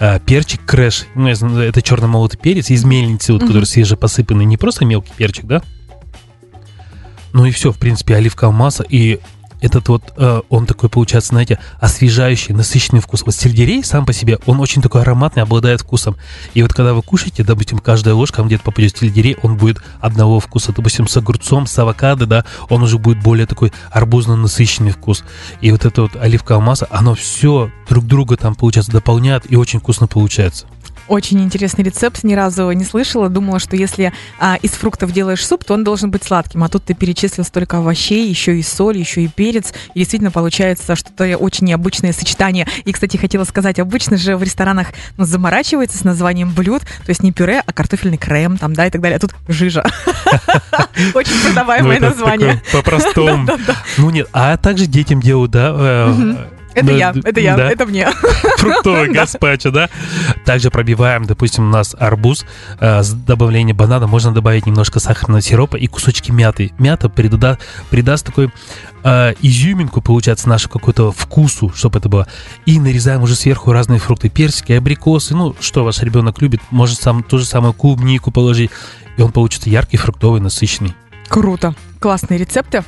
э, 0.00 0.18
перчик 0.26 0.64
крэш, 0.66 1.06
ну, 1.14 1.28
я 1.28 1.34
знаю, 1.34 1.60
это 1.68 1.82
черный 1.82 2.08
молотый 2.08 2.38
перец 2.40 2.70
из 2.70 2.84
мельницы, 2.84 3.32
вот, 3.32 3.42
Мгм. 3.42 3.48
который 3.48 3.64
свежепосыпанный, 3.64 4.44
не 4.44 4.56
просто 4.56 4.84
мелкий 4.84 5.12
перчик, 5.16 5.44
да? 5.44 5.62
Ну 7.32 7.44
и 7.44 7.52
все, 7.52 7.70
в 7.70 7.78
принципе, 7.78 8.16
оливковое 8.16 8.52
масло 8.52 8.84
и 8.88 9.20
этот 9.60 9.88
вот, 9.88 10.02
э, 10.16 10.40
он 10.48 10.66
такой, 10.66 10.88
получается, 10.88 11.30
знаете, 11.30 11.58
освежающий, 11.78 12.54
насыщенный 12.54 13.00
вкус. 13.00 13.22
Вот 13.24 13.34
сельдерей 13.34 13.84
сам 13.84 14.06
по 14.06 14.12
себе, 14.12 14.38
он 14.46 14.60
очень 14.60 14.82
такой 14.82 15.02
ароматный, 15.02 15.42
обладает 15.42 15.82
вкусом. 15.82 16.16
И 16.54 16.62
вот 16.62 16.72
когда 16.72 16.94
вы 16.94 17.02
кушаете, 17.02 17.44
допустим, 17.44 17.78
каждая 17.78 18.14
ложка, 18.14 18.42
где-то 18.42 18.64
попадет 18.64 18.96
сельдерей, 18.96 19.36
он 19.42 19.56
будет 19.56 19.78
одного 20.00 20.40
вкуса. 20.40 20.72
Допустим, 20.72 21.08
с 21.08 21.16
огурцом, 21.16 21.66
с 21.66 21.78
авокадо, 21.78 22.26
да, 22.26 22.44
он 22.68 22.82
уже 22.82 22.98
будет 22.98 23.22
более 23.22 23.46
такой 23.46 23.72
арбузно-насыщенный 23.92 24.92
вкус. 24.92 25.24
И 25.60 25.70
вот 25.70 25.84
это 25.84 26.02
вот 26.02 26.16
оливковое 26.16 26.60
масло, 26.60 26.88
оно 26.90 27.14
все 27.14 27.70
друг 27.88 28.06
друга 28.06 28.36
там, 28.36 28.54
получается, 28.54 28.92
дополняет 28.92 29.50
и 29.50 29.56
очень 29.56 29.80
вкусно 29.80 30.06
получается. 30.06 30.66
Очень 31.10 31.42
интересный 31.42 31.82
рецепт, 31.82 32.22
ни 32.22 32.34
разу 32.34 32.70
не 32.70 32.84
слышала. 32.84 33.28
Думала, 33.28 33.58
что 33.58 33.74
если 33.74 34.12
а, 34.38 34.56
из 34.62 34.70
фруктов 34.70 35.10
делаешь 35.10 35.44
суп, 35.44 35.64
то 35.64 35.74
он 35.74 35.82
должен 35.82 36.12
быть 36.12 36.22
сладким. 36.22 36.62
А 36.62 36.68
тут 36.68 36.84
ты 36.84 36.94
перечислил 36.94 37.42
столько 37.42 37.78
овощей, 37.78 38.28
еще 38.28 38.56
и 38.56 38.62
соль, 38.62 38.96
еще 38.96 39.22
и 39.22 39.26
перец. 39.26 39.72
И 39.96 39.98
действительно 39.98 40.30
получается 40.30 40.94
что-то 40.94 41.36
очень 41.36 41.66
необычное 41.66 42.12
сочетание. 42.12 42.64
И, 42.84 42.92
кстати, 42.92 43.16
хотела 43.16 43.42
сказать, 43.42 43.80
обычно 43.80 44.18
же 44.18 44.36
в 44.36 44.42
ресторанах 44.44 44.92
ну, 45.16 45.24
заморачивается 45.24 45.98
с 45.98 46.04
названием 46.04 46.52
блюд. 46.54 46.82
То 46.82 47.08
есть 47.10 47.24
не 47.24 47.32
пюре, 47.32 47.60
а 47.66 47.72
картофельный 47.72 48.16
крем 48.16 48.56
там, 48.56 48.72
да, 48.74 48.86
и 48.86 48.90
так 48.90 49.00
далее. 49.00 49.16
А 49.16 49.20
тут 49.20 49.34
жижа. 49.48 49.82
Очень 51.14 51.34
Ну, 51.34 51.46
продаваемое 51.46 51.96
это 51.96 52.10
название. 52.10 52.62
По-простому. 52.70 53.48
Ну 53.98 54.10
нет, 54.10 54.28
а 54.32 54.56
также 54.56 54.86
детям 54.86 55.20
делают, 55.20 55.50
да? 55.50 56.46
Мгм. 56.82 56.90
Это 56.90 56.92
ну, 56.92 56.98
я, 56.98 57.14
это 57.30 57.40
я, 57.40 57.56
да. 57.56 57.70
это 57.70 57.86
мне. 57.86 58.08
фруктовый 58.58 59.10
гаспачо, 59.10 59.70
да? 59.70 59.88
Также 60.44 60.70
пробиваем, 60.70 61.24
допустим, 61.24 61.68
у 61.68 61.70
нас 61.70 61.94
арбуз 61.98 62.44
э, 62.78 63.02
с 63.02 63.12
добавлением 63.12 63.76
банана, 63.76 64.06
можно 64.06 64.32
добавить 64.32 64.66
немножко 64.66 65.00
сахарного 65.00 65.40
сиропа 65.40 65.76
и 65.76 65.86
кусочки 65.86 66.30
мяты. 66.30 66.72
Мята 66.78 67.08
прида- 67.08 67.58
придаст 67.90 68.26
такой 68.26 68.50
э, 69.04 69.34
изюминку, 69.40 70.00
получается, 70.00 70.48
нашу 70.48 70.68
какую-то 70.68 71.12
вкусу, 71.12 71.72
чтобы 71.74 71.98
это 71.98 72.08
было. 72.08 72.26
И 72.66 72.78
нарезаем 72.78 73.22
уже 73.22 73.34
сверху 73.34 73.72
разные 73.72 74.00
фрукты, 74.00 74.28
персики, 74.28 74.72
абрикосы, 74.72 75.34
ну, 75.34 75.54
что 75.60 75.84
ваш 75.84 76.02
ребенок 76.02 76.40
любит, 76.40 76.60
может 76.70 77.00
сам 77.00 77.22
ту 77.22 77.38
же 77.38 77.44
самую 77.44 77.72
клубнику 77.72 78.30
положить, 78.30 78.70
и 79.16 79.22
он 79.22 79.32
получится 79.32 79.70
яркий, 79.70 79.96
фруктовый, 79.96 80.40
насыщенный. 80.40 80.94
Круто. 81.28 81.74
Классные 82.00 82.38
рецепты. 82.38 82.82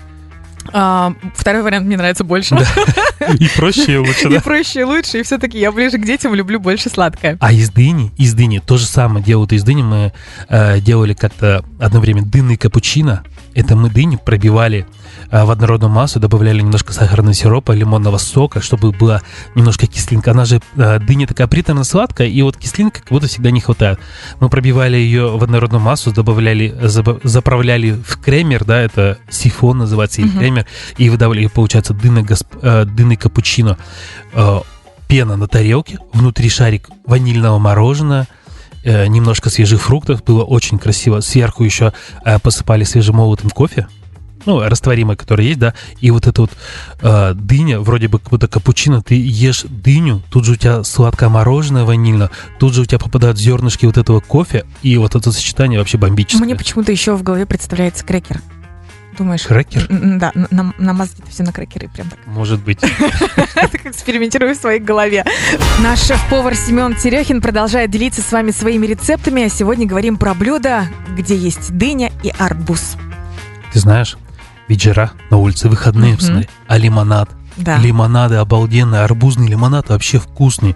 А, 0.73 1.15
второй 1.35 1.63
вариант 1.63 1.87
мне 1.87 1.97
нравится 1.97 2.25
больше. 2.25 2.57
И 3.39 3.49
проще, 3.57 3.95
и 3.95 3.97
лучше, 3.97 4.29
И 4.29 4.39
проще, 4.41 4.81
и 4.81 4.85
лучше. 4.85 5.21
И 5.21 5.23
все-таки 5.23 5.59
я 5.59 5.73
ближе 5.73 5.99
к 5.99 6.05
детям 6.05 6.35
люблю 6.35 6.61
больше 6.61 6.89
сладкое. 6.91 7.37
А 7.41 7.53
из 7.53 7.71
дыни, 7.71 8.13
из 8.17 8.35
дыни, 8.35 8.59
то 8.65 8.77
же 8.77 8.87
самое 8.87 9.25
делают 9.25 9.53
из 9.53 9.65
дыни. 9.65 9.83
Мы 9.83 10.13
э, 10.49 10.81
делали 10.81 11.15
как-то 11.15 11.65
одно 11.81 12.01
время 12.01 12.23
дынный 12.23 12.57
капучино. 12.57 13.25
Это 13.55 13.77
мы 13.77 13.91
дыню 13.91 14.19
пробивали 14.19 14.87
э, 15.31 15.45
в 15.45 15.51
однородную 15.51 15.91
массу, 15.93 16.19
добавляли 16.19 16.61
немножко 16.61 16.93
сахарного 16.95 17.35
сиропа, 17.35 17.73
лимонного 17.73 18.17
сока, 18.17 18.63
чтобы 18.63 18.93
была 18.93 19.21
немножко 19.55 19.87
кислинка. 19.87 20.31
Она 20.31 20.47
же, 20.47 20.61
э, 20.77 20.99
дыня 21.01 21.27
такая 21.27 21.47
приторно-сладкая, 21.49 22.29
и 22.29 22.41
вот 22.41 22.57
кислинка 22.57 23.01
как 23.01 23.11
будто 23.11 23.27
всегда 23.27 23.51
не 23.51 23.61
хватает. 23.61 23.99
Мы 24.41 24.49
пробивали 24.49 24.97
ее 24.97 25.37
в 25.37 25.45
однородную 25.45 25.83
массу, 25.83 26.13
добавляли, 26.13 26.75
заправляли 27.25 27.91
в 27.93 28.19
кремер, 28.21 28.65
да, 28.65 28.81
это 28.81 29.19
сифон 29.29 29.79
называется, 29.79 30.23
или 30.23 30.29
кремер, 30.31 30.67
и 30.97 31.11
выдавали, 31.11 31.47
получается, 31.47 31.93
дынный, 31.93 32.23
гасп- 32.23 32.59
э, 32.63 32.85
дынный 33.13 33.17
капучино. 33.17 33.79
Э, 34.33 34.61
пена 35.09 35.37
на 35.37 35.47
тарелке, 35.47 35.99
внутри 36.13 36.49
шарик 36.49 36.89
ванильного 37.05 37.59
мороженого, 37.59 38.27
э, 38.85 39.07
немножко 39.07 39.51
свежих 39.51 39.83
фруктов, 39.83 40.25
было 40.25 40.43
очень 40.43 40.79
красиво. 40.79 41.21
Сверху 41.21 41.65
еще 41.65 41.93
э, 42.25 42.39
посыпали 42.39 42.85
свежемолотым 42.85 43.51
кофе, 43.51 43.87
ну, 44.47 44.61
растворимый, 44.61 45.17
который 45.17 45.47
есть, 45.47 45.59
да, 45.59 45.75
и 46.01 46.11
вот 46.11 46.27
эта 46.27 46.41
вот 46.41 46.51
э, 47.03 47.35
дыня, 47.35 47.79
вроде 47.81 48.09
бы 48.09 48.19
как 48.19 48.31
будто 48.31 48.49
капучино, 48.49 49.03
ты 49.03 49.15
ешь 49.15 49.65
дыню, 49.69 50.23
тут 50.31 50.47
же 50.47 50.53
у 50.53 50.57
тебя 50.57 50.83
сладкое 50.83 51.29
мороженое 51.29 51.85
ванильно, 51.85 52.31
тут 52.59 52.75
же 52.75 52.81
у 52.83 52.85
тебя 52.85 52.99
попадают 52.99 53.39
зернышки 53.39 53.87
вот 53.87 53.99
этого 53.99 54.21
кофе, 54.21 54.65
и 54.83 54.97
вот 54.97 55.15
это 55.15 55.31
сочетание 55.31 55.79
вообще 55.79 55.99
бомбическое. 55.99 56.45
Мне 56.45 56.57
почему-то 56.57 56.91
еще 56.91 57.15
в 57.15 57.23
голове 57.23 57.47
представляется 57.47 58.05
крекер. 58.05 58.41
Думаешь? 59.19 59.45
Крекер? 59.47 59.87
Да, 59.89 60.33
н- 60.35 60.49
нам- 60.51 60.75
намазать 60.79 61.19
это 61.21 61.31
все 61.31 61.43
на 61.43 61.53
крекеры. 61.53 61.89
Прям 61.89 62.09
так. 62.09 62.19
Может 62.27 62.61
быть. 62.63 62.81
Так 63.55 63.87
экспериментирую 63.87 64.55
в 64.55 64.59
своей 64.59 64.81
голове. 64.81 65.25
Наш 65.81 66.01
шеф-повар 66.01 66.55
Семен 66.55 66.95
Терехин 66.97 67.41
продолжает 67.41 67.91
делиться 67.91 68.23
с 68.23 68.33
вами 68.33 68.51
своими 68.51 68.87
рецептами. 68.87 69.43
А 69.45 69.49
сегодня 69.49 69.87
говорим 69.87 70.17
про 70.17 70.35
блюда, 70.35 70.87
где 71.17 71.37
есть 71.37 71.77
дыня 71.77 72.11
и 72.23 72.33
арбуз. 72.39 72.97
Ты 73.73 73.79
знаешь, 73.79 74.17
ведь 74.69 74.83
жара 74.83 75.13
на 75.31 75.37
улице, 75.39 75.69
выходные, 75.69 76.17
посмотри, 76.17 76.49
а 76.67 76.77
лимонад, 76.79 77.31
Да. 77.57 77.77
Лимонады 77.79 78.37
обалденные, 78.37 79.03
арбузный 79.03 79.49
лимонад 79.49 79.89
вообще 79.91 80.19
вкусный. 80.19 80.75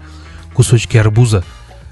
Кусочки 0.53 0.97
арбуза, 0.97 1.43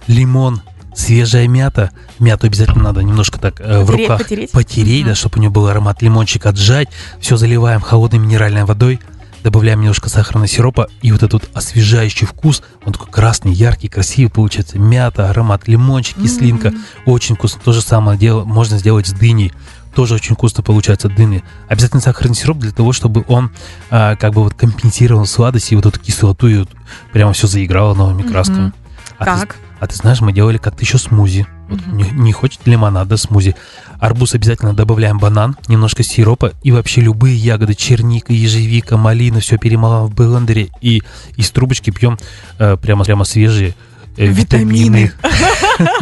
лимон, 0.07 0.61
свежая 0.95 1.47
мята. 1.47 1.91
Мяту 2.19 2.47
обязательно 2.47 2.83
надо 2.85 3.01
немножко 3.01 3.39
так 3.39 3.59
э, 3.59 3.81
в 3.83 3.89
руках 3.89 4.19
потереть? 4.23 4.51
потереть, 4.51 5.01
Мгм. 5.01 5.09
да, 5.09 5.15
чтобы 5.15 5.37
у 5.37 5.41
него 5.41 5.51
был 5.53 5.67
аромат 5.67 6.01
лимончик 6.01 6.45
отжать. 6.45 6.89
Все 7.19 7.37
заливаем 7.37 7.81
холодной 7.81 8.19
минеральной 8.19 8.63
водой, 8.65 8.99
добавляем 9.43 9.81
немножко 9.81 10.09
сахарного 10.09 10.47
сиропа, 10.47 10.87
и 11.01 11.11
вот 11.11 11.21
этот 11.21 11.49
освежающий 11.53 12.25
вкус, 12.25 12.63
он 12.85 12.93
такой 12.93 13.09
красный, 13.11 13.53
яркий, 13.53 13.89
красивый 13.89 14.31
получается. 14.31 14.79
Мята, 14.79 15.29
аромат, 15.29 15.67
лимончик, 15.67 16.17
кислинка. 16.21 16.69
М. 16.69 16.83
Очень 17.05 17.35
вкусно. 17.35 17.61
То 17.63 17.73
же 17.73 17.81
самое 17.81 18.17
дело 18.17 18.43
можно 18.43 18.77
сделать 18.79 19.05
с 19.07 19.11
дыней. 19.11 19.51
Тоже 19.93 20.15
очень 20.15 20.35
вкусно 20.35 20.61
получается 20.61 21.07
дыни. 21.07 21.41
Обязательно 21.69 22.01
сахарный 22.01 22.35
сироп 22.35 22.57
для 22.57 22.71
того, 22.71 22.91
чтобы 22.91 23.23
он 23.29 23.51
а, 23.89 24.15
как 24.17 24.33
бы 24.33 24.43
вот 24.43 24.53
компенсировал 24.53 25.25
сладость 25.25 25.71
и 25.71 25.75
вот 25.77 25.85
эту 25.85 25.99
кислоту, 26.01 26.47
и 26.47 26.57
вот 26.57 26.69
прямо 27.13 27.31
все 27.31 27.47
заиграло 27.47 27.93
новыми 27.93 28.23
красками. 28.27 28.73
А 29.17 29.23
ты, 29.25 29.39
Так. 29.41 29.55
А 29.79 29.87
ты 29.87 29.95
знаешь, 29.95 30.21
мы 30.21 30.31
делали 30.33 30.57
как-то 30.57 30.81
еще 30.83 30.97
смузи. 30.97 31.45
Вот 31.69 31.85
Мгм. 31.85 31.97
не, 31.97 32.03
не 32.11 32.31
хочет 32.31 32.61
лимонада 32.65 33.17
смузи. 33.17 33.55
Арбуз 33.99 34.33
обязательно 34.35 34.73
добавляем 34.73 35.17
банан, 35.19 35.55
немножко 35.67 36.03
сиропа 36.03 36.53
и 36.63 36.71
вообще 36.71 37.01
любые 37.01 37.35
ягоды, 37.35 37.73
черника, 37.73 38.33
ежевика, 38.33 38.97
малина, 38.97 39.39
все 39.39 39.57
перемалываем 39.57 40.07
в 40.07 40.13
блендере 40.15 40.69
и 40.81 41.01
из 41.37 41.49
трубочки 41.51 41.89
пьем 41.91 42.17
э, 42.59 42.77
прямо, 42.77 43.03
прямо 43.03 43.23
свежие 43.25 43.75
э, 44.17 44.25
Витамины. 44.27 45.11
витамины. 45.11 45.11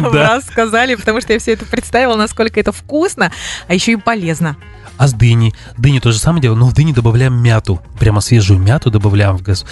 Раз 0.12 0.44
сказали, 0.44 0.94
потому 0.94 1.20
что 1.20 1.32
я 1.32 1.38
все 1.38 1.52
это 1.54 1.64
представила, 1.64 2.14
насколько 2.16 2.60
это 2.60 2.70
вкусно, 2.72 3.32
а 3.66 3.74
еще 3.74 3.92
и 3.92 3.96
полезно. 3.96 4.56
А 4.96 5.08
с 5.08 5.12
дыней? 5.12 5.52
Дыни 5.76 5.98
то 5.98 6.12
же 6.12 6.18
самое 6.20 6.40
дело, 6.40 6.54
но 6.54 6.66
в 6.66 6.72
дыне 6.72 6.92
добавляем 6.92 7.34
мяту. 7.34 7.82
Прямо 7.98 8.20
свежую 8.20 8.60
мяту 8.60 8.90
добавляем 8.92 9.36
в 9.36 9.42
газ. 9.42 9.64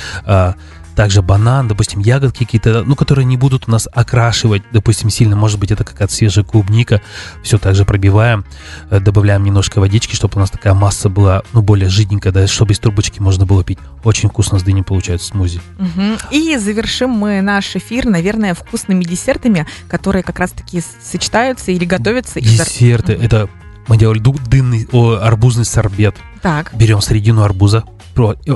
Также 0.95 1.23
банан, 1.23 1.69
допустим, 1.69 2.01
ягодки 2.01 2.45
какие-то, 2.45 2.85
ну, 2.85 2.97
которые 2.97 3.25
не 3.25 3.37
будут 3.37 3.69
у 3.69 3.71
нас 3.71 3.89
окрашивать, 3.93 4.63
допустим, 4.73 5.11
сильно, 5.11 5.37
может 5.37 5.59
быть, 5.59 5.71
это 5.71 5.85
какая-то 5.85 6.13
свежая 6.13 6.45
клубника, 6.45 7.01
все 7.43 7.59
также 7.59 7.85
пробиваем, 7.85 8.45
э, 8.91 9.01
добавляем 9.01 9.45
немножко 9.45 9.81
водички, 9.81 10.15
чтобы 10.15 10.37
у 10.37 10.41
нас 10.41 10.51
такая 10.51 10.75
масса 10.75 11.09
была, 11.09 11.43
ну, 11.53 11.63
более 11.63 11.89
жиденькая, 11.89 12.33
да, 12.33 12.47
чтобы 12.47 12.73
из 12.73 12.79
трубочки 12.79 13.21
можно 13.21 13.47
было 13.47 13.65
пить. 13.65 13.79
Очень 14.05 14.29
вкусно 14.29 14.59
с 14.59 14.63
дыней 14.63 14.83
получается 14.83 15.29
смузи. 15.29 15.61
Мгм. 15.79 16.19
И 16.31 16.57
завершим 16.57 17.11
мы 17.11 17.41
наш 17.41 17.77
эфир, 17.77 18.07
наверное, 18.07 18.55
вкусными 18.55 19.05
десертами, 19.05 19.67
которые 19.89 20.23
как 20.23 20.39
раз-таки 20.39 20.83
сочетаются 21.03 21.73
или 21.73 21.85
готовятся 21.85 22.39
из... 22.39 22.51
Десерты, 22.51 23.13
это 23.13 23.49
мы 23.89 23.97
делали 23.97 24.21
дынный, 24.21 24.89
о, 24.93 25.19
арбузный 25.23 25.65
сорбет. 25.65 26.17
Так, 26.41 26.75
Берем 26.75 27.01
середину 27.01 27.43
арбуза, 27.43 27.85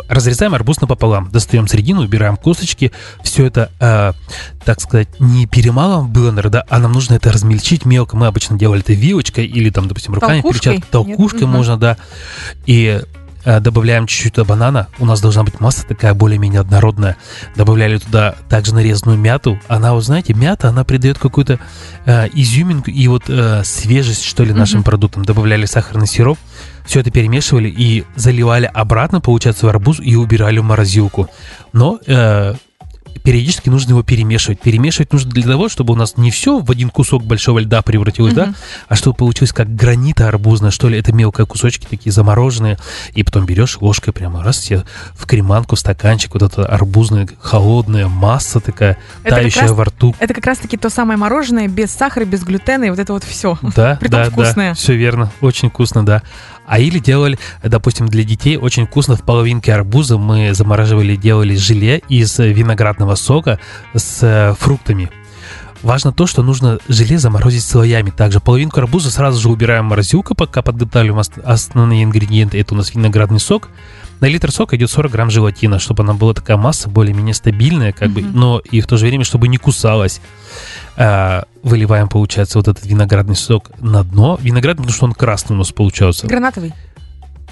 разрезаем 0.08 0.54
арбуз 0.54 0.80
напополам, 0.80 1.30
достаем 1.30 1.68
середину, 1.68 2.02
убираем 2.02 2.36
косточки, 2.36 2.92
все 3.22 3.46
это, 3.46 3.70
э, 3.80 4.12
так 4.64 4.80
сказать, 4.80 5.08
не 5.20 5.46
перемалываем 5.46 6.06
в 6.06 6.10
блендер, 6.10 6.48
да, 6.50 6.64
а 6.68 6.78
нам 6.78 6.92
нужно 6.92 7.14
это 7.14 7.32
размельчить 7.32 7.84
мелко. 7.84 8.16
Мы 8.16 8.26
обычно 8.26 8.58
делали 8.58 8.80
это 8.82 8.92
вилочкой 8.92 9.46
или 9.46 9.70
там, 9.70 9.88
допустим, 9.88 10.14
руками 10.14 10.40
Толкушкой? 10.42 10.72
перчаткой, 10.74 10.90
толкушкой 10.90 11.40
Нет? 11.42 11.50
Можно, 11.50 11.76
да. 11.78 11.96
И 12.66 13.00
э, 13.44 13.60
добавляем 13.60 14.06
чуть-чуть 14.06 14.44
банана. 14.46 14.88
У 14.98 15.04
нас 15.06 15.20
должна 15.20 15.44
быть 15.44 15.60
масса 15.60 15.86
такая 15.86 16.14
более-менее 16.14 16.60
однородная. 16.60 17.16
Добавляли 17.54 17.98
туда 17.98 18.34
также 18.48 18.74
нарезанную 18.74 19.18
мяту. 19.18 19.58
Она, 19.68 19.94
вот 19.94 20.04
знаете, 20.04 20.34
мята, 20.34 20.68
она 20.68 20.84
придает 20.84 21.18
какую-то 21.18 21.58
э, 22.04 22.28
изюминку 22.32 22.90
и 22.90 23.06
вот 23.08 23.24
э, 23.28 23.62
свежесть, 23.64 24.24
что 24.24 24.42
ли, 24.44 24.52
нашим 24.52 24.80
Мгм. 24.80 24.84
продуктам. 24.84 25.24
Добавляли 25.24 25.64
сахарный 25.66 26.06
сироп, 26.08 26.38
все 26.86 27.00
это 27.00 27.10
перемешивали 27.10 27.68
и 27.68 28.04
заливали 28.16 28.70
обратно, 28.72 29.20
получается, 29.20 29.66
в 29.66 29.68
арбуз 29.68 30.00
и 30.00 30.16
убирали 30.16 30.58
в 30.58 30.64
морозилку. 30.64 31.28
Но 31.72 31.98
э, 32.06 32.54
периодически 33.24 33.68
нужно 33.70 33.90
его 33.90 34.02
перемешивать. 34.04 34.60
Перемешивать 34.60 35.12
нужно 35.12 35.30
для 35.32 35.42
того, 35.42 35.68
чтобы 35.68 35.94
у 35.94 35.96
нас 35.96 36.16
не 36.16 36.30
все 36.30 36.60
в 36.60 36.70
один 36.70 36.90
кусок 36.90 37.24
большого 37.24 37.58
льда 37.58 37.82
превратилось, 37.82 38.34
да, 38.34 38.46
Мгм. 38.46 38.54
а 38.88 38.94
чтобы 38.94 39.16
получилось 39.16 39.52
как 39.52 39.74
гранита 39.74 40.28
арбузная, 40.28 40.70
что 40.70 40.88
ли, 40.88 40.96
это 40.96 41.12
мелкие 41.12 41.44
кусочки 41.44 41.86
такие 41.90 42.12
замороженные, 42.12 42.78
и 43.14 43.24
потом 43.24 43.44
берешь 43.44 43.78
ложкой 43.80 44.12
прямо 44.12 44.44
раз 44.44 44.60
себе 44.60 44.84
в 45.14 45.26
креманку, 45.26 45.74
в 45.74 45.78
стаканчик, 45.80 46.34
вот 46.34 46.44
эта 46.44 46.66
арбузная 46.66 47.28
холодная 47.40 48.06
масса 48.06 48.60
такая, 48.60 48.96
Это 49.24 49.36
тающая 49.36 49.62
раз- 49.62 49.70
во 49.72 49.84
рту. 49.86 50.14
это 50.20 50.32
как 50.32 50.46
раз-таки 50.46 50.76
то 50.76 50.88
самое 50.88 51.18
мороженое 51.18 51.66
без 51.66 51.90
сахара, 51.90 52.24
без 52.26 52.44
глютена 52.44 52.84
и 52.84 52.90
вот 52.90 52.98
это 53.00 53.12
вот 53.12 53.24
все. 53.24 53.58
Да, 53.74 53.96
Притом 54.00 54.22
да, 54.24 54.30
вкусное. 54.30 54.68
да, 54.70 54.74
все 54.74 54.94
верно, 54.94 55.32
очень 55.40 55.70
вкусно, 55.70 56.06
да. 56.06 56.22
А 56.66 56.78
или 56.78 56.98
делали, 56.98 57.38
допустим, 57.62 58.08
для 58.08 58.24
детей 58.24 58.56
очень 58.56 58.86
вкусно 58.86 59.16
в 59.16 59.22
половинке 59.22 59.72
арбуза 59.72 60.18
мы 60.18 60.52
замораживали, 60.54 61.16
делали 61.16 61.54
желе 61.54 62.02
из 62.08 62.38
виноградного 62.38 63.14
сока 63.14 63.60
с 63.94 64.18
э, 64.22 64.54
фруктами. 64.58 65.10
Важно 65.82 66.12
то, 66.12 66.26
что 66.26 66.42
нужно 66.42 66.78
желе 66.88 67.18
заморозить 67.18 67.62
слоями. 67.62 68.10
Также 68.10 68.40
половинку 68.40 68.80
арбуза 68.80 69.10
сразу 69.10 69.40
же 69.40 69.48
убираем 69.48 69.86
в 69.86 69.90
морозилку, 69.90 70.34
пока 70.34 70.62
подготавливаем 70.62 71.20
ос- 71.20 71.30
основные 71.44 72.02
ингредиенты. 72.02 72.58
Это 72.58 72.74
у 72.74 72.76
нас 72.76 72.94
виноградный 72.94 73.38
сок. 73.38 73.68
На 74.20 74.26
литр 74.26 74.50
сока 74.50 74.76
идет 74.76 74.90
40 74.90 75.12
грамм 75.12 75.30
желатина, 75.30 75.78
чтобы 75.78 76.02
она 76.02 76.14
была 76.14 76.32
такая 76.32 76.56
масса 76.56 76.88
более-менее 76.88 77.34
стабильная, 77.34 77.92
как 77.92 78.10
бы, 78.10 78.22
Мгм. 78.22 78.38
но 78.40 78.58
и 78.70 78.80
в 78.80 78.86
то 78.86 78.96
же 78.96 79.06
время, 79.06 79.24
чтобы 79.24 79.48
не 79.48 79.58
кусалась. 79.58 80.20
А, 80.96 81.44
выливаем, 81.62 82.08
получается, 82.08 82.58
вот 82.58 82.68
этот 82.68 82.86
виноградный 82.86 83.36
сок 83.36 83.70
на 83.80 84.02
дно. 84.04 84.38
Виноград, 84.40 84.76
потому 84.78 84.92
что 84.92 85.04
он 85.04 85.12
красный 85.12 85.54
у 85.54 85.58
нас 85.58 85.70
получался. 85.72 86.26
Гранатовый. 86.26 86.72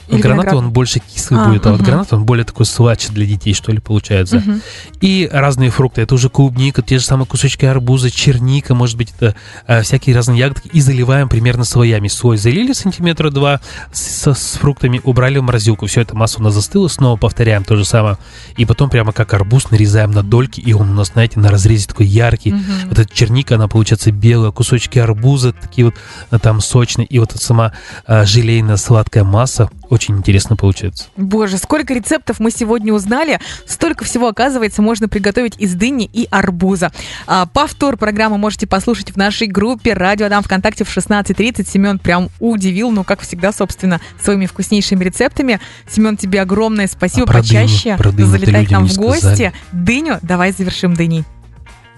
Или 0.08 0.20
гранат 0.20 0.44
виноградный? 0.44 0.66
он 0.66 0.72
больше 0.72 1.00
кислый 1.00 1.40
А, 1.40 1.48
будет, 1.48 1.66
а 1.66 1.70
вот 1.70 1.80
мгм. 1.80 1.86
гранат 1.86 2.12
он 2.12 2.24
более 2.24 2.44
такой 2.44 2.66
сладче 2.66 3.08
для 3.10 3.26
детей, 3.26 3.54
что 3.54 3.72
ли, 3.72 3.78
получается. 3.78 4.36
Мгм. 4.36 4.60
И 5.00 5.28
разные 5.32 5.70
фрукты. 5.70 6.02
Это 6.02 6.14
уже 6.14 6.28
клубника, 6.28 6.82
те 6.82 6.98
же 6.98 7.04
самые 7.04 7.26
кусочки 7.26 7.64
арбуза, 7.64 8.10
черника, 8.10 8.74
может 8.74 8.96
быть, 8.96 9.12
это 9.18 9.34
э, 9.66 9.82
всякие 9.82 10.14
разные 10.14 10.38
ягодки. 10.38 10.68
И 10.72 10.80
заливаем 10.80 11.28
примерно 11.28 11.64
слоями. 11.64 12.08
Слой 12.08 12.36
залили 12.36 12.72
сантиметра 12.72 13.30
два 13.30 13.60
с, 13.92 14.32
с 14.32 14.56
фруктами, 14.58 15.00
убрали 15.04 15.38
в 15.38 15.42
морозилку. 15.42 15.86
Все 15.86 16.02
это 16.02 16.14
масса 16.16 16.40
у 16.40 16.42
нас 16.42 16.54
застыла. 16.54 16.88
Снова 16.88 17.16
повторяем 17.16 17.64
то 17.64 17.76
же 17.76 17.84
самое. 17.84 18.18
И 18.56 18.64
потом 18.64 18.90
прямо 18.90 19.12
как 19.12 19.32
арбуз 19.34 19.70
нарезаем 19.70 20.10
на 20.10 20.22
дольки. 20.22 20.60
И 20.60 20.72
он 20.72 20.90
у 20.90 20.94
нас, 20.94 21.08
знаете, 21.08 21.40
на 21.40 21.50
разрезе 21.50 21.86
такой 21.86 22.06
яркий. 22.06 22.52
Мгм. 22.52 22.88
Вот 22.88 22.98
эта 22.98 23.14
черника, 23.14 23.54
она 23.54 23.68
получается 23.68 24.12
белая, 24.12 24.50
кусочки 24.50 24.98
арбуза 24.98 25.52
такие 25.52 25.86
вот 25.86 25.94
э, 26.30 26.38
там 26.38 26.60
сочные. 26.60 27.06
И 27.06 27.18
вот 27.18 27.30
эта 27.34 27.42
сама 27.42 27.72
э, 28.06 28.24
желейная 28.24 28.76
сладкая 28.76 29.24
масса. 29.24 29.70
Очень 29.90 30.16
интересно 30.18 30.56
получается. 30.56 31.06
Боже, 31.16 31.58
сколько 31.58 31.94
рецептов 31.94 32.40
мы 32.40 32.50
сегодня 32.50 32.92
узнали. 32.92 33.38
Столько 33.66 34.04
всего, 34.04 34.28
оказывается, 34.28 34.82
можно 34.82 35.08
приготовить 35.08 35.54
из 35.58 35.74
дыни 35.74 36.08
и 36.12 36.26
арбуза. 36.30 36.90
А, 37.26 37.46
повтор 37.46 37.96
программы 37.96 38.38
можете 38.38 38.66
послушать 38.66 39.12
в 39.12 39.16
нашей 39.16 39.46
группе 39.46 39.92
«Радио 39.94 40.26
Адам 40.26 40.42
ВКонтакте» 40.42 40.84
в 40.84 40.96
16.30. 40.96 41.68
Семен 41.68 41.98
прям 41.98 42.28
удивил, 42.40 42.90
ну, 42.90 43.04
как 43.04 43.20
всегда, 43.20 43.52
собственно, 43.52 44.00
своими 44.22 44.46
вкуснейшими 44.46 45.04
рецептами. 45.04 45.60
Семен, 45.88 46.16
тебе 46.16 46.40
огромное 46.40 46.86
спасибо. 46.86 47.24
А 47.24 47.26
про 47.26 47.42
дыню? 47.42 47.62
Почаще 47.62 47.96
Про 47.96 48.12
дыню 48.12 48.26
залетай 48.26 48.66
к 48.66 48.70
нам 48.70 48.86
в 48.86 48.96
гости. 48.96 49.18
сказали. 49.20 49.52
Дыню 49.72 50.18
давай 50.22 50.52
завершим 50.52 50.94
дыней. 50.94 51.24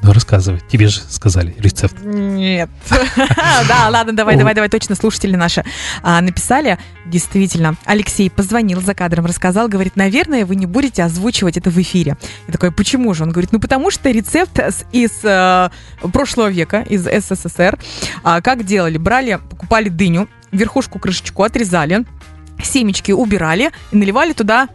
Ну, 0.02 0.12
рассказывай. 0.12 0.60
Тебе 0.68 0.88
же 0.88 1.00
сказали 1.08 1.54
рецепт. 1.58 1.96
Нет. 2.02 2.70
Да, 3.68 3.88
ладно, 3.88 4.14
давай, 4.14 4.36
давай, 4.36 4.54
давай, 4.54 4.68
точно, 4.68 4.94
слушатели 4.94 5.34
наши 5.34 5.64
а, 6.02 6.20
написали. 6.20 6.78
Действительно, 7.06 7.76
Алексей 7.84 8.30
позвонил 8.30 8.80
за 8.80 8.94
кадром, 8.94 9.26
рассказал, 9.26 9.68
говорит, 9.68 9.96
наверное, 9.96 10.44
вы 10.44 10.56
не 10.56 10.66
будете 10.66 11.02
озвучивать 11.02 11.56
это 11.56 11.70
в 11.70 11.78
эфире. 11.78 12.16
Я 12.46 12.52
такой, 12.52 12.70
почему 12.70 13.14
же? 13.14 13.22
Он 13.24 13.30
говорит, 13.30 13.52
ну 13.52 13.58
потому 13.58 13.90
что 13.90 14.10
рецепт 14.10 14.60
из 14.92 15.12
э, 15.24 15.70
прошлого 16.12 16.48
века, 16.48 16.82
из 16.82 17.04
СССР. 17.04 17.78
А, 18.22 18.40
как 18.40 18.64
делали? 18.64 18.98
Брали, 18.98 19.40
покупали 19.50 19.88
дыню, 19.88 20.28
верхушку, 20.52 20.98
крышечку 20.98 21.42
отрезали, 21.42 22.04
семечки 22.62 23.12
убирали 23.12 23.70
и 23.92 23.96
наливали 23.96 24.32
туда 24.32 24.68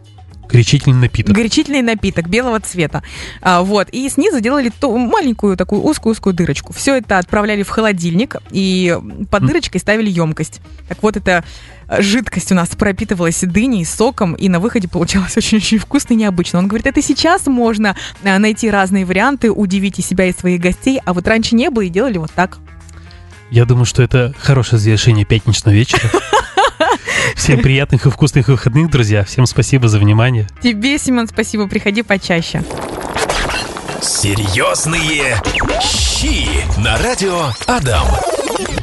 Горячительный 0.51 0.97
напиток. 0.97 1.35
горячительный 1.35 1.81
напиток 1.81 2.27
белого 2.27 2.59
цвета. 2.59 3.03
А, 3.41 3.61
вот. 3.61 3.87
И 3.91 4.09
снизу 4.09 4.41
делали 4.41 4.69
ту- 4.69 4.97
маленькую 4.97 5.55
такую 5.55 5.81
узкую-узкую 5.81 6.33
дырочку. 6.33 6.73
Все 6.73 6.97
это 6.97 7.17
отправляли 7.17 7.63
в 7.63 7.69
холодильник 7.69 8.35
и 8.51 8.97
под 9.29 9.45
дырочкой 9.45 9.79
ставили 9.79 10.09
емкость. 10.09 10.61
Так 10.89 11.01
вот, 11.01 11.15
эта 11.15 11.43
э, 11.87 12.01
жидкость 12.01 12.51
у 12.51 12.55
нас 12.55 12.69
пропитывалась 12.69 13.39
дыней, 13.41 13.85
соком, 13.85 14.33
и 14.33 14.49
на 14.49 14.59
выходе 14.59 14.87
получалось 14.87 15.37
очень-очень 15.37 15.77
вкусно 15.77 16.13
и 16.13 16.17
необычно. 16.17 16.59
Он 16.59 16.67
говорит, 16.67 16.85
это 16.87 17.01
сейчас 17.01 17.47
можно 17.47 17.95
а, 18.23 18.37
найти 18.39 18.69
разные 18.69 19.05
варианты, 19.05 19.51
удивить 19.51 19.99
и 19.99 20.01
себя, 20.01 20.25
и 20.25 20.33
своих 20.33 20.59
гостей, 20.59 20.99
а 21.05 21.13
вот 21.13 21.27
раньше 21.27 21.55
не 21.55 21.69
было, 21.69 21.83
и 21.83 21.89
делали 21.89 22.17
вот 22.17 22.31
так. 22.31 22.57
Я 23.49 23.65
думаю, 23.65 23.85
что 23.85 24.01
это 24.01 24.33
хорошее 24.37 24.79
завершение 24.79 25.25
пятничного 25.25 25.73
вечера. 25.75 26.09
Всем 27.41 27.60
приятных 27.63 28.06
и 28.06 28.10
вкусных 28.12 28.49
выходных, 28.49 28.91
друзья. 28.91 29.23
Всем 29.23 29.47
спасибо 29.47 29.88
за 29.88 29.97
внимание. 29.97 30.47
Тебе, 30.62 30.99
Семен, 30.99 31.27
спасибо, 31.27 31.67
приходи 31.67 32.04
почаще. 32.04 32.63
Серьезные 33.99 35.41
щи 35.82 36.47
на 36.80 36.99
радио 36.99 37.47
Адам. 37.65 38.06